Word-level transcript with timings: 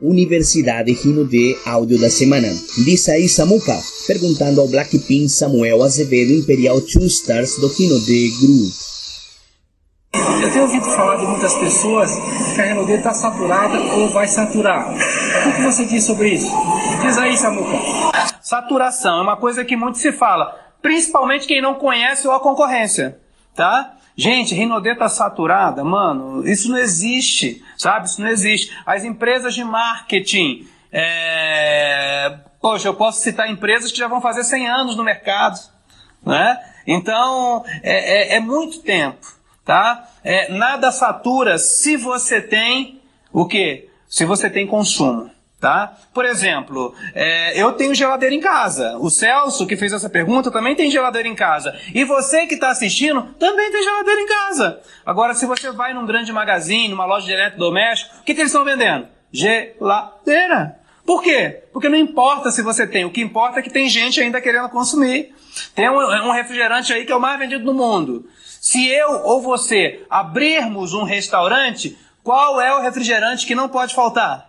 Universidade 0.00 0.92
Rino 0.92 1.24
de 1.24 1.56
Áudio 1.66 1.98
da 1.98 2.08
Semana. 2.08 2.48
Diz 2.84 3.08
aí 3.08 3.28
Samuca, 3.28 3.76
perguntando 4.06 4.60
ao 4.60 4.68
Blackpink 4.68 5.28
Samuel 5.28 5.82
Azevedo 5.82 6.32
Imperial 6.32 6.80
Two 6.80 7.04
Stars 7.06 7.56
do 7.58 7.66
Rino 7.68 7.98
de 8.00 8.30
Group. 8.40 8.72
Eu 10.42 10.52
tenho 10.52 10.64
ouvido 10.64 10.84
falar 10.84 11.16
de 11.16 11.26
muitas 11.26 11.54
pessoas 11.54 12.10
que 12.54 12.60
a 12.60 12.64
Renaudet 12.64 12.98
está 12.98 13.12
saturada 13.12 13.78
ou 13.94 14.08
vai 14.10 14.26
saturar. 14.28 14.94
O 14.94 15.56
que 15.56 15.62
você 15.62 15.84
diz 15.84 16.04
sobre 16.04 16.34
isso? 16.34 16.50
Diz 17.02 17.18
aí, 17.18 17.36
Samuca. 17.36 17.76
Saturação 18.40 19.18
é 19.18 19.22
uma 19.22 19.36
coisa 19.36 19.64
que 19.64 19.76
muito 19.76 19.98
se 19.98 20.12
fala, 20.12 20.56
principalmente 20.80 21.46
quem 21.46 21.60
não 21.60 21.74
conhece 21.74 22.26
ou 22.26 22.32
a 22.32 22.40
concorrência, 22.40 23.18
tá? 23.54 23.97
Gente, 24.20 24.54
Rinodê 24.54 24.96
tá 24.96 25.08
saturada, 25.08 25.84
mano, 25.84 26.46
isso 26.46 26.68
não 26.68 26.76
existe, 26.76 27.64
sabe? 27.76 28.06
Isso 28.06 28.20
não 28.20 28.28
existe. 28.28 28.76
As 28.84 29.04
empresas 29.04 29.54
de 29.54 29.62
marketing, 29.62 30.66
é... 30.92 32.36
poxa, 32.60 32.88
eu 32.88 32.94
posso 32.94 33.20
citar 33.20 33.48
empresas 33.48 33.92
que 33.92 33.98
já 33.98 34.08
vão 34.08 34.20
fazer 34.20 34.42
100 34.42 34.66
anos 34.66 34.96
no 34.96 35.04
mercado, 35.04 35.56
né? 36.26 36.58
Então, 36.84 37.64
é, 37.82 38.34
é, 38.34 38.36
é 38.36 38.40
muito 38.40 38.80
tempo 38.80 39.38
tá? 39.68 40.08
É, 40.24 40.50
nada 40.50 40.90
satura 40.90 41.58
se 41.58 41.94
você 41.98 42.40
tem 42.40 43.02
o 43.30 43.46
quê? 43.46 43.90
Se 44.08 44.24
você 44.24 44.48
tem 44.48 44.66
consumo. 44.66 45.30
Tá? 45.60 45.96
Por 46.14 46.24
exemplo, 46.24 46.94
é, 47.12 47.60
eu 47.60 47.72
tenho 47.72 47.92
geladeira 47.92 48.32
em 48.32 48.40
casa. 48.40 48.96
O 48.98 49.10
Celso, 49.10 49.66
que 49.66 49.76
fez 49.76 49.92
essa 49.92 50.08
pergunta, 50.08 50.52
também 50.52 50.76
tem 50.76 50.88
geladeira 50.88 51.26
em 51.26 51.34
casa. 51.34 51.76
E 51.92 52.04
você 52.04 52.46
que 52.46 52.54
está 52.54 52.70
assistindo, 52.70 53.34
também 53.40 53.72
tem 53.72 53.82
geladeira 53.82 54.20
em 54.20 54.26
casa. 54.26 54.80
Agora, 55.04 55.34
se 55.34 55.46
você 55.46 55.72
vai 55.72 55.92
num 55.92 56.06
grande 56.06 56.32
magazine, 56.32 56.86
numa 56.86 57.04
loja 57.04 57.26
de 57.26 57.32
eletrodoméstico, 57.32 58.20
o 58.20 58.22
que, 58.22 58.34
que 58.34 58.40
eles 58.40 58.52
estão 58.52 58.64
vendendo? 58.64 59.08
Geladeira. 59.32 60.78
Por 61.04 61.24
quê? 61.24 61.64
Porque 61.72 61.88
não 61.88 61.98
importa 61.98 62.52
se 62.52 62.62
você 62.62 62.86
tem, 62.86 63.04
o 63.04 63.10
que 63.10 63.20
importa 63.20 63.58
é 63.58 63.62
que 63.62 63.70
tem 63.70 63.88
gente 63.88 64.20
ainda 64.20 64.40
querendo 64.40 64.68
consumir. 64.68 65.34
Tem 65.74 65.90
um, 65.90 65.96
um 65.96 66.30
refrigerante 66.30 66.92
aí 66.92 67.04
que 67.04 67.10
é 67.10 67.16
o 67.16 67.20
mais 67.20 67.36
vendido 67.36 67.64
no 67.64 67.74
mundo. 67.74 68.28
Se 68.60 68.86
eu 68.86 69.22
ou 69.24 69.42
você 69.42 70.06
abrirmos 70.08 70.92
um 70.94 71.02
restaurante, 71.02 71.98
qual 72.22 72.60
é 72.60 72.72
o 72.76 72.80
refrigerante 72.80 73.44
que 73.44 73.56
não 73.56 73.68
pode 73.68 73.92
faltar? 73.92 74.47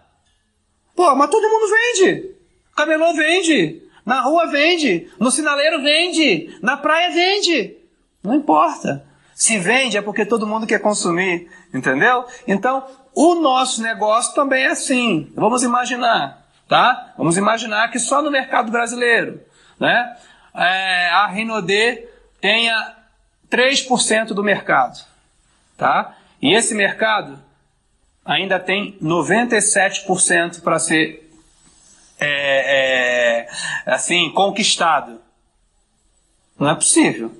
Pô, 0.99 1.15
mas 1.15 1.29
todo 1.29 1.47
mundo 1.47 1.65
vende. 1.71 2.35
Camelô 2.75 3.13
vende. 3.13 3.81
Na 4.05 4.19
rua 4.19 4.47
vende. 4.47 5.09
No 5.17 5.31
sinaleiro 5.31 5.81
vende. 5.81 6.59
Na 6.61 6.75
praia 6.75 7.09
vende. 7.09 7.77
Não 8.21 8.35
importa. 8.35 9.05
Se 9.33 9.57
vende 9.57 9.95
é 9.95 10.01
porque 10.01 10.25
todo 10.25 10.45
mundo 10.45 10.67
quer 10.67 10.79
consumir. 10.79 11.49
Entendeu? 11.73 12.25
Então, 12.45 12.85
o 13.15 13.35
nosso 13.35 13.81
negócio 13.81 14.35
também 14.35 14.65
é 14.65 14.71
assim. 14.71 15.31
Vamos 15.35 15.63
imaginar, 15.63 16.45
tá? 16.67 17.13
Vamos 17.17 17.37
imaginar 17.37 17.89
que 17.89 17.97
só 17.97 18.21
no 18.21 18.29
mercado 18.29 18.69
brasileiro, 18.69 19.39
né? 19.79 20.17
É, 20.53 21.11
a 21.11 21.27
Rinodê 21.27 22.09
tenha 22.41 22.97
3% 23.49 24.33
do 24.33 24.43
mercado, 24.43 24.99
tá? 25.77 26.17
E 26.41 26.53
esse 26.53 26.75
mercado 26.75 27.39
ainda 28.25 28.59
tem 28.59 28.97
97% 29.01 30.61
para 30.61 30.79
ser 30.79 31.29
é, 32.19 33.45
é, 33.45 33.47
assim 33.85 34.29
conquistado. 34.31 35.19
Não 36.59 36.69
é 36.69 36.75
possível 36.75 37.31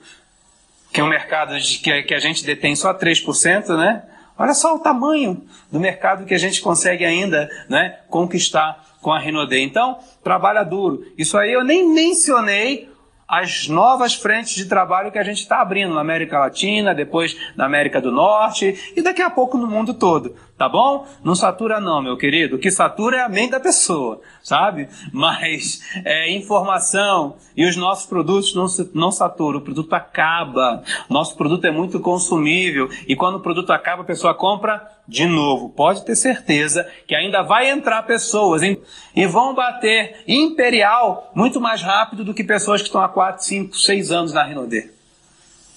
que 0.91 1.01
um 1.01 1.07
mercado 1.07 1.59
de, 1.59 1.77
que, 1.79 2.03
que 2.03 2.13
a 2.13 2.19
gente 2.19 2.43
detém 2.43 2.75
só 2.75 2.93
3%, 2.93 3.77
né? 3.77 4.03
Olha 4.37 4.53
só 4.53 4.75
o 4.75 4.79
tamanho 4.79 5.45
do 5.69 5.79
mercado 5.79 6.25
que 6.25 6.33
a 6.33 6.37
gente 6.37 6.61
consegue 6.61 7.03
ainda 7.03 7.49
né, 7.67 7.99
conquistar 8.09 8.85
com 9.01 9.11
a 9.11 9.19
Rinode. 9.19 9.59
Então, 9.59 9.99
trabalha 10.23 10.63
duro. 10.63 11.05
Isso 11.17 11.37
aí 11.37 11.51
eu 11.51 11.63
nem 11.63 11.87
mencionei 11.89 12.89
as 13.29 13.67
novas 13.67 14.15
frentes 14.15 14.55
de 14.55 14.65
trabalho 14.65 15.11
que 15.11 15.19
a 15.19 15.23
gente 15.23 15.37
está 15.37 15.61
abrindo 15.61 15.93
na 15.93 16.01
América 16.01 16.39
Latina, 16.39 16.95
depois 16.95 17.37
na 17.55 17.65
América 17.65 18.01
do 18.01 18.11
Norte 18.11 18.91
e 18.95 19.03
daqui 19.03 19.21
a 19.21 19.29
pouco 19.29 19.55
no 19.55 19.67
mundo 19.67 19.93
todo, 19.93 20.35
tá 20.57 20.67
bom? 20.67 21.05
Não 21.23 21.35
satura 21.35 21.79
não, 21.79 22.01
meu 22.01 22.17
querido. 22.17 22.55
O 22.55 22.59
que 22.59 22.71
satura 22.71 23.17
é 23.17 23.21
a 23.21 23.29
mente 23.29 23.51
da 23.51 23.59
pessoa, 23.59 24.19
sabe? 24.41 24.89
Mas 25.13 25.79
é, 26.03 26.31
informação 26.31 27.35
e 27.55 27.67
os 27.67 27.75
nossos 27.75 28.07
produtos 28.07 28.55
não, 28.55 28.65
não 28.95 29.11
saturam, 29.11 29.59
o 29.59 29.63
produto 29.63 29.93
acaba. 29.93 30.83
Nosso 31.07 31.37
produto 31.37 31.65
é 31.65 31.71
muito 31.71 31.99
consumível 31.99 32.89
e 33.07 33.15
quando 33.15 33.35
o 33.35 33.41
produto 33.41 33.71
acaba 33.71 34.01
a 34.01 34.05
pessoa 34.05 34.33
compra 34.33 34.98
de 35.09 35.25
novo, 35.25 35.69
pode 35.69 36.05
ter 36.05 36.15
certeza 36.15 36.87
que 37.07 37.15
ainda 37.15 37.41
vai 37.41 37.67
entrar 37.67 38.03
pessoas 38.03 38.61
hein? 38.61 38.79
e 39.15 39.25
vão 39.25 39.55
bater 39.55 40.23
imperial 40.27 41.31
muito 41.33 41.59
mais 41.59 41.81
rápido 41.81 42.23
do 42.23 42.31
que 42.31 42.43
pessoas 42.43 42.79
que 42.79 42.89
estão 42.89 43.01
há 43.01 43.09
4, 43.09 43.43
5, 43.43 43.75
6 43.75 44.11
anos 44.11 44.33
na 44.33 44.43
Renaudet. 44.43 44.91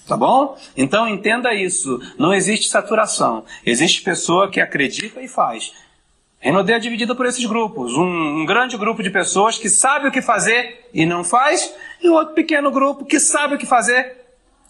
Tá 0.06 0.18
bom? 0.18 0.58
Então 0.76 1.08
entenda 1.08 1.54
isso. 1.54 1.98
Não 2.18 2.34
existe 2.34 2.68
saturação. 2.68 3.44
Existe 3.64 4.02
pessoa 4.02 4.50
que 4.50 4.60
acredita 4.60 5.22
e 5.22 5.28
faz. 5.28 5.72
Renaudet 6.38 6.76
é 6.76 6.80
dividida 6.80 7.14
por 7.14 7.24
esses 7.24 7.46
grupos. 7.46 7.94
Um, 7.94 8.40
um, 8.40 8.44
grande 8.44 8.76
grupo 8.76 9.02
de 9.02 9.08
pessoas 9.08 9.56
que 9.56 9.70
sabe 9.70 10.08
o 10.08 10.12
que 10.12 10.20
fazer 10.20 10.90
e 10.92 11.06
não 11.06 11.24
faz, 11.24 11.74
e 12.02 12.08
outro 12.10 12.34
pequeno 12.34 12.70
grupo 12.70 13.06
que 13.06 13.18
sabe 13.18 13.54
o 13.54 13.58
que 13.58 13.64
fazer 13.64 14.14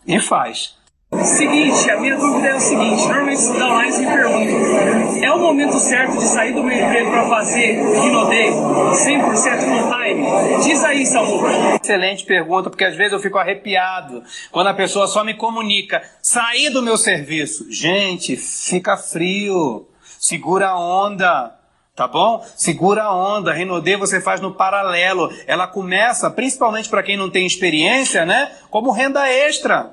e 0.06 0.20
faz. 0.20 0.76
Seguinte, 1.20 1.90
a 1.90 2.00
minha 2.00 2.16
dúvida 2.16 2.48
é 2.48 2.54
o 2.56 2.60
seguinte, 2.60 3.02
normalmente 3.02 3.38
os 3.38 3.50
online 3.50 3.98
me 3.98 4.06
perguntam, 4.06 5.22
é 5.22 5.30
o 5.30 5.38
momento 5.38 5.78
certo 5.78 6.16
de 6.16 6.24
sair 6.24 6.52
do 6.54 6.64
meu 6.64 6.74
emprego 6.74 7.10
para 7.10 7.28
fazer 7.28 7.74
Rinodei 7.76 8.50
100% 8.50 9.66
no 9.66 9.92
time? 9.92 10.64
Diz 10.64 10.82
aí, 10.82 11.04
Samu. 11.04 11.42
Excelente 11.80 12.24
pergunta, 12.24 12.70
porque 12.70 12.84
às 12.84 12.96
vezes 12.96 13.12
eu 13.12 13.20
fico 13.20 13.38
arrepiado 13.38 14.22
quando 14.50 14.68
a 14.68 14.74
pessoa 14.74 15.06
só 15.06 15.22
me 15.22 15.34
comunica, 15.34 16.02
sair 16.22 16.70
do 16.70 16.82
meu 16.82 16.96
serviço. 16.96 17.70
Gente, 17.70 18.34
fica 18.36 18.96
frio, 18.96 19.86
segura 20.18 20.70
a 20.70 20.80
onda. 20.80 21.58
Tá 21.94 22.08
bom? 22.08 22.42
Segura 22.56 23.02
a 23.02 23.14
onda. 23.14 23.52
Renaudet 23.52 23.98
você 23.98 24.18
faz 24.18 24.40
no 24.40 24.54
paralelo. 24.54 25.30
Ela 25.46 25.66
começa, 25.66 26.30
principalmente 26.30 26.88
para 26.88 27.02
quem 27.02 27.18
não 27.18 27.28
tem 27.28 27.46
experiência, 27.46 28.24
né? 28.24 28.50
Como 28.70 28.90
renda 28.90 29.28
extra. 29.28 29.90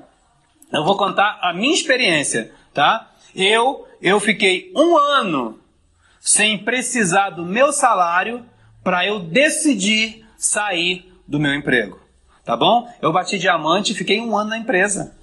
Eu 0.72 0.84
vou 0.84 0.96
contar 0.96 1.38
a 1.42 1.52
minha 1.52 1.74
experiência, 1.74 2.52
tá? 2.72 3.10
Eu, 3.34 3.86
eu 4.00 4.20
fiquei 4.20 4.72
um 4.74 4.96
ano 4.96 5.58
sem 6.20 6.58
precisar 6.58 7.30
do 7.30 7.44
meu 7.44 7.72
salário 7.72 8.44
para 8.82 9.06
eu 9.06 9.20
decidir 9.20 10.24
sair 10.36 11.10
do 11.26 11.38
meu 11.38 11.54
emprego, 11.54 11.98
tá 12.44 12.56
bom? 12.56 12.88
Eu 13.00 13.12
bati 13.12 13.38
diamante 13.38 13.92
e 13.92 13.96
fiquei 13.96 14.20
um 14.20 14.36
ano 14.36 14.50
na 14.50 14.58
empresa. 14.58 15.16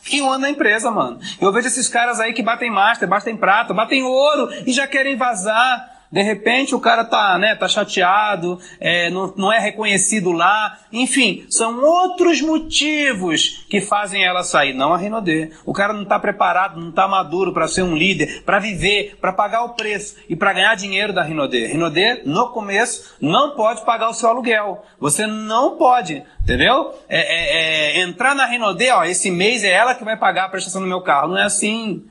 Fiquei 0.00 0.22
um 0.22 0.30
ano 0.30 0.42
na 0.42 0.50
empresa, 0.50 0.90
mano. 0.90 1.20
Eu 1.40 1.52
vejo 1.52 1.66
esses 1.66 1.88
caras 1.88 2.20
aí 2.20 2.32
que 2.32 2.42
batem 2.42 2.70
master, 2.70 3.08
batem 3.08 3.36
prata, 3.36 3.74
batem 3.74 4.02
ouro 4.02 4.48
e 4.66 4.72
já 4.72 4.86
querem 4.86 5.16
vazar. 5.16 5.97
De 6.10 6.22
repente 6.22 6.74
o 6.74 6.80
cara 6.80 7.04
tá, 7.04 7.38
né, 7.38 7.54
tá 7.54 7.68
chateado, 7.68 8.58
é, 8.80 9.10
não, 9.10 9.32
não 9.36 9.52
é 9.52 9.58
reconhecido 9.58 10.32
lá. 10.32 10.78
Enfim, 10.90 11.44
são 11.50 11.82
outros 11.84 12.40
motivos 12.40 13.64
que 13.68 13.80
fazem 13.80 14.24
ela 14.24 14.42
sair, 14.42 14.72
não 14.72 14.92
a 14.92 14.96
Renaudet. 14.96 15.52
O 15.66 15.72
cara 15.72 15.92
não 15.92 16.02
está 16.02 16.18
preparado, 16.18 16.80
não 16.80 16.90
está 16.90 17.06
maduro 17.06 17.52
para 17.52 17.68
ser 17.68 17.82
um 17.82 17.94
líder, 17.94 18.42
para 18.44 18.58
viver, 18.58 19.16
para 19.20 19.32
pagar 19.32 19.64
o 19.64 19.74
preço 19.74 20.16
e 20.28 20.34
para 20.34 20.52
ganhar 20.52 20.74
dinheiro 20.74 21.12
da 21.12 21.22
Renaudet. 21.22 21.66
Renaudet, 21.66 22.22
no 22.26 22.48
começo, 22.48 23.16
não 23.20 23.54
pode 23.54 23.84
pagar 23.84 24.08
o 24.08 24.14
seu 24.14 24.30
aluguel. 24.30 24.84
Você 24.98 25.26
não 25.26 25.76
pode, 25.76 26.22
entendeu? 26.42 26.94
É, 27.08 27.20
é, 27.20 27.98
é 27.98 28.02
entrar 28.02 28.34
na 28.34 28.46
Renaudet, 28.46 28.90
ó, 28.90 29.04
esse 29.04 29.30
mês 29.30 29.62
é 29.62 29.70
ela 29.70 29.94
que 29.94 30.04
vai 30.04 30.16
pagar 30.16 30.46
a 30.46 30.48
prestação 30.48 30.80
do 30.80 30.88
meu 30.88 31.02
carro. 31.02 31.28
Não 31.28 31.38
é 31.38 31.44
assim. 31.44 32.04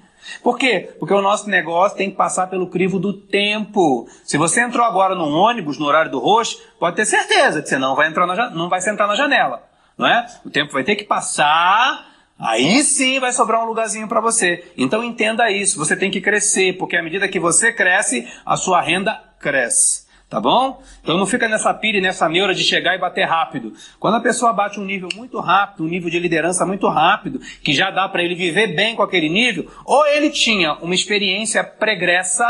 Por 0.44 0.58
quê? 0.58 0.90
Porque 1.00 1.14
o 1.14 1.22
nosso 1.22 1.50
negócio 1.50 1.98
tem 1.98 2.10
que 2.10 2.18
passar 2.18 2.48
pelo 2.48 2.68
crivo 2.68 3.00
do 3.00 3.14
tempo. 3.14 4.08
Se 4.24 4.38
você 4.38 4.62
entrou 4.62 4.86
agora 4.86 5.16
num 5.16 5.34
ônibus 5.34 5.78
no 5.78 5.86
horário 5.86 6.12
do 6.12 6.20
roxo, 6.20 6.62
pode 6.80 6.96
ter 6.96 7.06
certeza 7.06 7.62
que 7.62 7.70
você 7.70 7.78
não 7.78 7.96
vai 7.96 8.08
entrar 8.08 8.26
na, 8.26 8.50
não 8.50 8.70
vai 8.70 8.82
sentar 8.82 9.08
na 9.08 9.16
janela, 9.16 9.64
não 9.98 10.08
é? 10.08 10.26
O 10.46 10.50
tempo 10.50 10.74
vai 10.74 10.84
ter 10.84 10.96
que 10.96 11.04
passar, 11.04 12.08
aí 12.40 12.84
sim 12.84 13.20
vai 13.20 13.32
sobrar 13.32 13.62
um 13.62 13.68
lugarzinho 13.68 14.08
para 14.08 14.22
você. 14.22 14.72
Então 14.78 15.04
entenda 15.04 15.52
isso, 15.52 15.78
você 15.78 15.96
tem 15.96 16.12
que 16.12 16.22
crescer, 16.22 16.78
porque 16.78 16.98
à 16.98 17.04
medida 17.04 17.28
que 17.28 17.40
você 17.40 17.72
cresce, 17.72 18.28
a 18.46 18.56
sua 18.56 18.82
renda 18.82 19.22
cresce. 19.40 20.07
Tá 20.30 20.42
bom? 20.42 20.82
Então 21.02 21.18
não 21.18 21.26
fica 21.26 21.48
nessa 21.48 21.74
pilha 21.74 22.00
e 22.00 22.02
nessa 22.02 22.28
neura 22.28 22.54
de 22.54 22.62
chegar 22.62 22.96
e 22.96 23.00
bater 23.00 23.26
rápido. 23.26 23.74
Quando 23.98 24.16
a 24.16 24.20
pessoa 24.20 24.52
bate 24.52 24.78
um 24.78 24.84
nível 24.84 25.08
muito 25.16 25.40
rápido, 25.40 25.86
um 25.86 25.88
nível 25.88 26.10
de 26.10 26.20
liderança 26.20 26.66
muito 26.66 26.88
rápido, 26.90 27.40
que 27.64 27.74
já 27.74 27.90
dá 27.90 28.10
para 28.10 28.22
ele 28.22 28.36
viver 28.36 28.76
bem 28.76 28.94
com 28.94 29.02
aquele 29.02 29.30
nível, 29.30 29.72
ou 29.86 30.06
ele 30.08 30.30
tinha 30.30 30.74
uma 30.82 30.94
experiência 30.94 31.64
pregressa, 31.64 32.46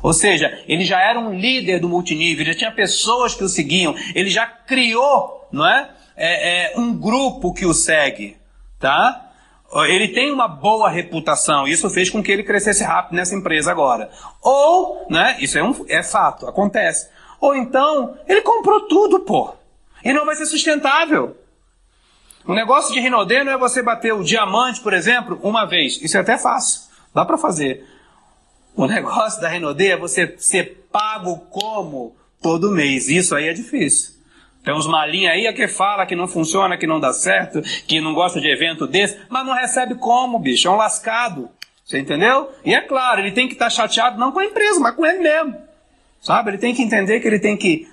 ou 0.00 0.12
seja, 0.12 0.62
ele 0.68 0.84
já 0.84 1.00
era 1.00 1.18
um 1.18 1.36
líder 1.36 1.80
do 1.80 1.88
multinível, 1.88 2.46
já 2.46 2.54
tinha 2.54 2.70
pessoas 2.70 3.34
que 3.34 3.42
o 3.42 3.48
seguiam, 3.48 3.94
ele 4.14 4.30
já 4.30 4.46
criou, 4.46 5.48
não 5.50 5.66
é? 5.66 5.90
é, 6.16 6.72
é 6.72 6.78
um 6.78 6.96
grupo 6.96 7.52
que 7.52 7.66
o 7.66 7.74
segue, 7.74 8.36
tá? 8.80 9.22
Ele 9.88 10.08
tem 10.08 10.32
uma 10.32 10.48
boa 10.48 10.88
reputação, 10.88 11.66
isso 11.66 11.90
fez 11.90 12.08
com 12.08 12.22
que 12.22 12.32
ele 12.32 12.44
crescesse 12.44 12.82
rápido 12.82 13.16
nessa 13.16 13.34
empresa 13.34 13.70
agora. 13.70 14.08
Ou, 14.40 15.06
né, 15.10 15.36
isso 15.40 15.58
é, 15.58 15.62
um, 15.62 15.84
é 15.88 16.02
fato, 16.02 16.46
acontece. 16.46 17.10
Ou 17.46 17.54
então, 17.54 18.18
ele 18.26 18.42
comprou 18.42 18.88
tudo, 18.88 19.20
pô. 19.20 19.54
E 20.04 20.12
não 20.12 20.26
vai 20.26 20.34
ser 20.34 20.46
sustentável. 20.46 21.36
O 22.44 22.52
negócio 22.52 22.92
de 22.92 22.98
Rinodê 22.98 23.44
não 23.44 23.52
é 23.52 23.56
você 23.56 23.82
bater 23.82 24.12
o 24.12 24.24
diamante, 24.24 24.80
por 24.80 24.92
exemplo, 24.92 25.38
uma 25.44 25.64
vez. 25.64 26.02
Isso 26.02 26.16
é 26.16 26.20
até 26.20 26.36
fácil. 26.36 26.82
Dá 27.14 27.24
para 27.24 27.38
fazer. 27.38 27.86
O 28.74 28.86
negócio 28.88 29.40
da 29.40 29.48
Rinodê 29.48 29.92
é 29.92 29.96
você 29.96 30.34
ser 30.38 30.88
pago 30.90 31.38
como 31.50 32.16
todo 32.42 32.72
mês. 32.72 33.08
Isso 33.08 33.34
aí 33.36 33.46
é 33.46 33.52
difícil. 33.52 34.16
Tem 34.64 34.74
uns 34.74 34.88
malinhos 34.88 35.30
aí 35.30 35.52
que 35.52 35.68
fala 35.68 36.04
que 36.04 36.16
não 36.16 36.26
funciona, 36.26 36.76
que 36.76 36.86
não 36.86 36.98
dá 36.98 37.12
certo, 37.12 37.62
que 37.86 38.00
não 38.00 38.12
gosta 38.12 38.40
de 38.40 38.48
evento 38.48 38.88
desse, 38.88 39.20
mas 39.28 39.46
não 39.46 39.54
recebe 39.54 39.94
como, 39.94 40.40
bicho. 40.40 40.66
É 40.66 40.70
um 40.72 40.76
lascado. 40.76 41.48
Você 41.84 42.00
entendeu? 42.00 42.50
E 42.64 42.74
é 42.74 42.80
claro, 42.80 43.20
ele 43.20 43.30
tem 43.30 43.46
que 43.46 43.52
estar 43.52 43.66
tá 43.66 43.70
chateado 43.70 44.18
não 44.18 44.32
com 44.32 44.40
a 44.40 44.44
empresa, 44.44 44.80
mas 44.80 44.96
com 44.96 45.06
ele 45.06 45.20
mesmo. 45.20 45.65
Sabe? 46.26 46.50
Ele 46.50 46.58
tem 46.58 46.74
que 46.74 46.82
entender 46.82 47.20
que 47.20 47.28
ele 47.28 47.38
tem 47.38 47.56
que 47.56 47.88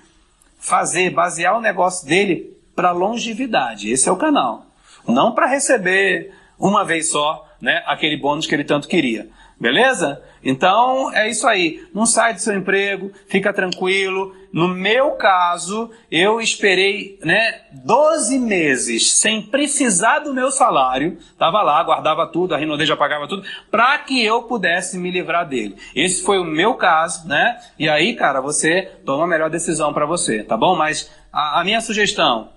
fazer, 0.58 1.08
basear 1.10 1.56
o 1.56 1.60
negócio 1.60 2.04
dele 2.04 2.52
para 2.74 2.90
longevidade. 2.90 3.92
Esse 3.92 4.08
é 4.08 4.12
o 4.12 4.16
canal. 4.16 4.66
Não 5.06 5.30
para 5.30 5.46
receber 5.46 6.34
uma 6.58 6.84
vez 6.84 7.10
só, 7.10 7.48
né, 7.60 7.84
aquele 7.86 8.16
bônus 8.16 8.44
que 8.44 8.52
ele 8.52 8.64
tanto 8.64 8.88
queria. 8.88 9.28
Beleza? 9.60 10.20
Então 10.44 11.12
é 11.14 11.28
isso 11.28 11.46
aí. 11.46 11.86
Não 11.94 12.04
sai 12.04 12.34
do 12.34 12.40
seu 12.40 12.54
emprego, 12.54 13.10
fica 13.26 13.52
tranquilo. 13.52 14.34
No 14.52 14.68
meu 14.68 15.12
caso, 15.12 15.90
eu 16.10 16.40
esperei 16.40 17.18
né, 17.24 17.62
12 17.72 18.38
meses 18.38 19.12
sem 19.12 19.42
precisar 19.42 20.20
do 20.20 20.32
meu 20.32 20.50
salário. 20.52 21.18
Tava 21.36 21.60
lá, 21.62 21.82
guardava 21.82 22.26
tudo, 22.26 22.54
a 22.54 22.58
Rinode 22.58 22.86
já 22.86 22.96
pagava 22.96 23.26
tudo, 23.26 23.44
para 23.70 23.98
que 23.98 24.24
eu 24.24 24.42
pudesse 24.44 24.96
me 24.96 25.10
livrar 25.10 25.48
dele. 25.48 25.76
Esse 25.92 26.22
foi 26.22 26.38
o 26.38 26.44
meu 26.44 26.74
caso, 26.74 27.26
né? 27.26 27.58
E 27.76 27.88
aí, 27.88 28.14
cara, 28.14 28.40
você 28.40 28.92
toma 29.04 29.24
a 29.24 29.26
melhor 29.26 29.50
decisão 29.50 29.92
para 29.92 30.06
você, 30.06 30.44
tá 30.44 30.56
bom? 30.56 30.76
Mas 30.76 31.10
a, 31.32 31.60
a 31.60 31.64
minha 31.64 31.80
sugestão, 31.80 32.50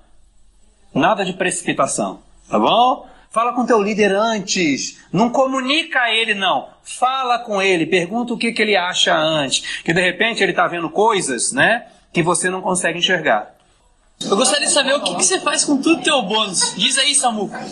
nada 0.93 1.25
de 1.25 1.33
precipitação, 1.33 2.19
tá 2.47 2.59
bom? 2.59 3.07
Fala 3.37 3.53
com 3.53 3.67
teu 3.67 3.79
líder 3.79 4.15
antes. 4.15 4.97
Não 5.13 5.29
comunica 5.29 5.99
a 6.01 6.11
ele, 6.11 6.33
não. 6.33 6.69
Fala 6.81 7.37
com 7.37 7.61
ele, 7.61 7.85
pergunta 7.85 8.33
o 8.33 8.37
que, 8.37 8.51
que 8.51 8.59
ele 8.63 8.75
acha 8.75 9.15
antes. 9.15 9.83
Que 9.83 9.93
de 9.93 10.01
repente 10.01 10.41
ele 10.41 10.53
está 10.53 10.65
vendo 10.65 10.89
coisas, 10.89 11.51
né? 11.51 11.85
Que 12.11 12.23
você 12.23 12.49
não 12.49 12.61
consegue 12.61 12.97
enxergar. 12.97 13.55
Eu 14.27 14.35
gostaria 14.35 14.65
de 14.65 14.73
saber 14.73 14.95
o 14.95 15.03
que, 15.03 15.13
que 15.13 15.23
você 15.23 15.39
faz 15.39 15.63
com 15.63 15.79
tudo 15.79 16.01
teu 16.01 16.19
bônus. 16.23 16.73
Diz 16.75 16.97
aí, 16.97 17.13
Samuca. 17.13 17.63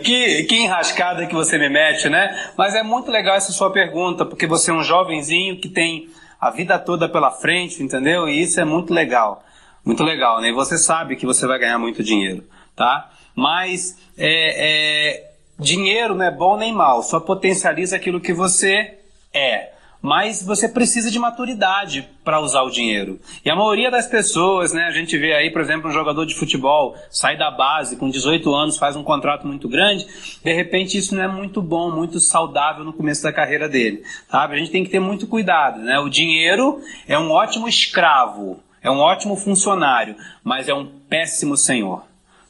Que, 0.00 0.42
que 0.42 0.56
enrascada 0.56 1.24
que 1.28 1.34
você 1.36 1.56
me 1.56 1.68
mete, 1.68 2.08
né? 2.08 2.50
Mas 2.58 2.74
é 2.74 2.82
muito 2.82 3.08
legal 3.08 3.36
essa 3.36 3.52
sua 3.52 3.72
pergunta, 3.72 4.26
porque 4.26 4.48
você 4.48 4.72
é 4.72 4.74
um 4.74 4.82
jovenzinho 4.82 5.56
que 5.60 5.68
tem 5.68 6.08
a 6.40 6.50
vida 6.50 6.80
toda 6.80 7.08
pela 7.08 7.30
frente, 7.30 7.80
entendeu? 7.80 8.28
E 8.28 8.42
isso 8.42 8.60
é 8.60 8.64
muito 8.64 8.92
legal. 8.92 9.44
Muito 9.84 10.02
legal, 10.02 10.40
né? 10.40 10.48
E 10.48 10.52
você 10.52 10.76
sabe 10.76 11.14
que 11.14 11.24
você 11.24 11.46
vai 11.46 11.60
ganhar 11.60 11.78
muito 11.78 12.02
dinheiro, 12.02 12.42
tá? 12.74 13.10
Mas 13.34 13.98
é, 14.16 15.18
é, 15.18 15.32
dinheiro 15.58 16.14
não 16.14 16.24
é 16.24 16.30
bom 16.30 16.56
nem 16.56 16.72
mal, 16.72 17.02
só 17.02 17.20
potencializa 17.20 17.96
aquilo 17.96 18.20
que 18.20 18.32
você 18.32 18.98
é. 19.32 19.72
Mas 20.02 20.42
você 20.42 20.68
precisa 20.68 21.12
de 21.12 21.18
maturidade 21.18 22.08
para 22.24 22.40
usar 22.40 22.62
o 22.62 22.70
dinheiro. 22.70 23.20
E 23.44 23.48
a 23.48 23.54
maioria 23.54 23.88
das 23.88 24.04
pessoas, 24.04 24.72
né, 24.72 24.82
a 24.82 24.90
gente 24.90 25.16
vê 25.16 25.32
aí, 25.32 25.48
por 25.48 25.60
exemplo, 25.60 25.88
um 25.88 25.92
jogador 25.92 26.26
de 26.26 26.34
futebol 26.34 26.96
sai 27.08 27.36
da 27.36 27.52
base 27.52 27.94
com 27.94 28.10
18 28.10 28.52
anos, 28.52 28.78
faz 28.78 28.96
um 28.96 29.04
contrato 29.04 29.46
muito 29.46 29.68
grande, 29.68 30.04
de 30.44 30.52
repente 30.52 30.98
isso 30.98 31.14
não 31.14 31.22
é 31.22 31.28
muito 31.28 31.62
bom, 31.62 31.88
muito 31.88 32.18
saudável 32.18 32.84
no 32.84 32.92
começo 32.92 33.22
da 33.22 33.32
carreira 33.32 33.68
dele. 33.68 34.02
Sabe? 34.28 34.56
A 34.56 34.58
gente 34.58 34.72
tem 34.72 34.82
que 34.82 34.90
ter 34.90 34.98
muito 34.98 35.28
cuidado. 35.28 35.78
Né? 35.78 35.96
O 36.00 36.08
dinheiro 36.08 36.80
é 37.06 37.16
um 37.16 37.30
ótimo 37.30 37.68
escravo, 37.68 38.60
é 38.82 38.90
um 38.90 38.98
ótimo 38.98 39.36
funcionário, 39.36 40.16
mas 40.42 40.68
é 40.68 40.74
um 40.74 40.84
péssimo 41.08 41.56
senhor 41.56 42.02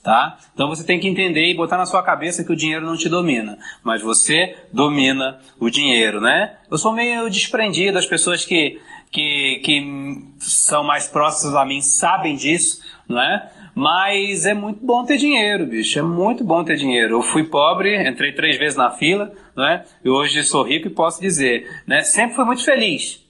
tá? 0.03 0.37
Então 0.53 0.69
você 0.69 0.85
tem 0.85 0.99
que 0.99 1.09
entender 1.09 1.47
e 1.47 1.55
botar 1.55 1.77
na 1.77 1.87
sua 1.87 2.03
cabeça 2.03 2.45
que 2.45 2.53
o 2.53 2.57
dinheiro 2.57 2.85
não 2.85 2.97
te 2.97 3.09
domina, 3.09 3.59
mas 3.85 4.03
você 4.03 4.57
domina 4.73 5.39
o 5.61 5.71
dinheiro, 5.71 6.21
né? 6.21 6.57
Eu 6.71 6.77
sou 6.77 6.93
meio 6.93 7.31
desprendido, 7.31 7.99
as 7.99 8.07
pessoas 8.07 8.45
que, 8.45 8.81
que, 9.11 9.61
que 9.65 10.29
são 10.39 10.83
mais 10.83 11.07
próximas 11.07 11.55
a 11.55 11.65
mim 11.65 11.81
sabem 11.81 12.35
disso, 12.35 12.83
não 13.09 13.21
é? 13.21 13.51
Mas 13.75 14.45
é 14.45 14.53
muito 14.53 14.85
bom 14.85 15.05
ter 15.05 15.17
dinheiro, 15.17 15.67
bicho. 15.67 15.99
É 15.99 16.03
muito 16.03 16.45
bom 16.45 16.63
ter 16.63 16.77
dinheiro. 16.77 17.17
Eu 17.17 17.23
fui 17.23 17.45
pobre, 17.45 18.07
entrei 18.07 18.33
três 18.33 18.59
vezes 18.59 18.77
na 18.77 18.91
fila, 18.91 19.33
não 19.57 19.65
é? 19.65 19.85
E 20.05 20.11
hoje 20.11 20.45
sou 20.45 20.63
rico 20.63 20.89
e 20.89 20.91
posso 20.91 21.21
dizer, 21.23 21.83
né? 21.87 22.03
Sempre 22.03 22.37
fui 22.37 22.45
muito 22.45 22.65
feliz. 22.65 23.23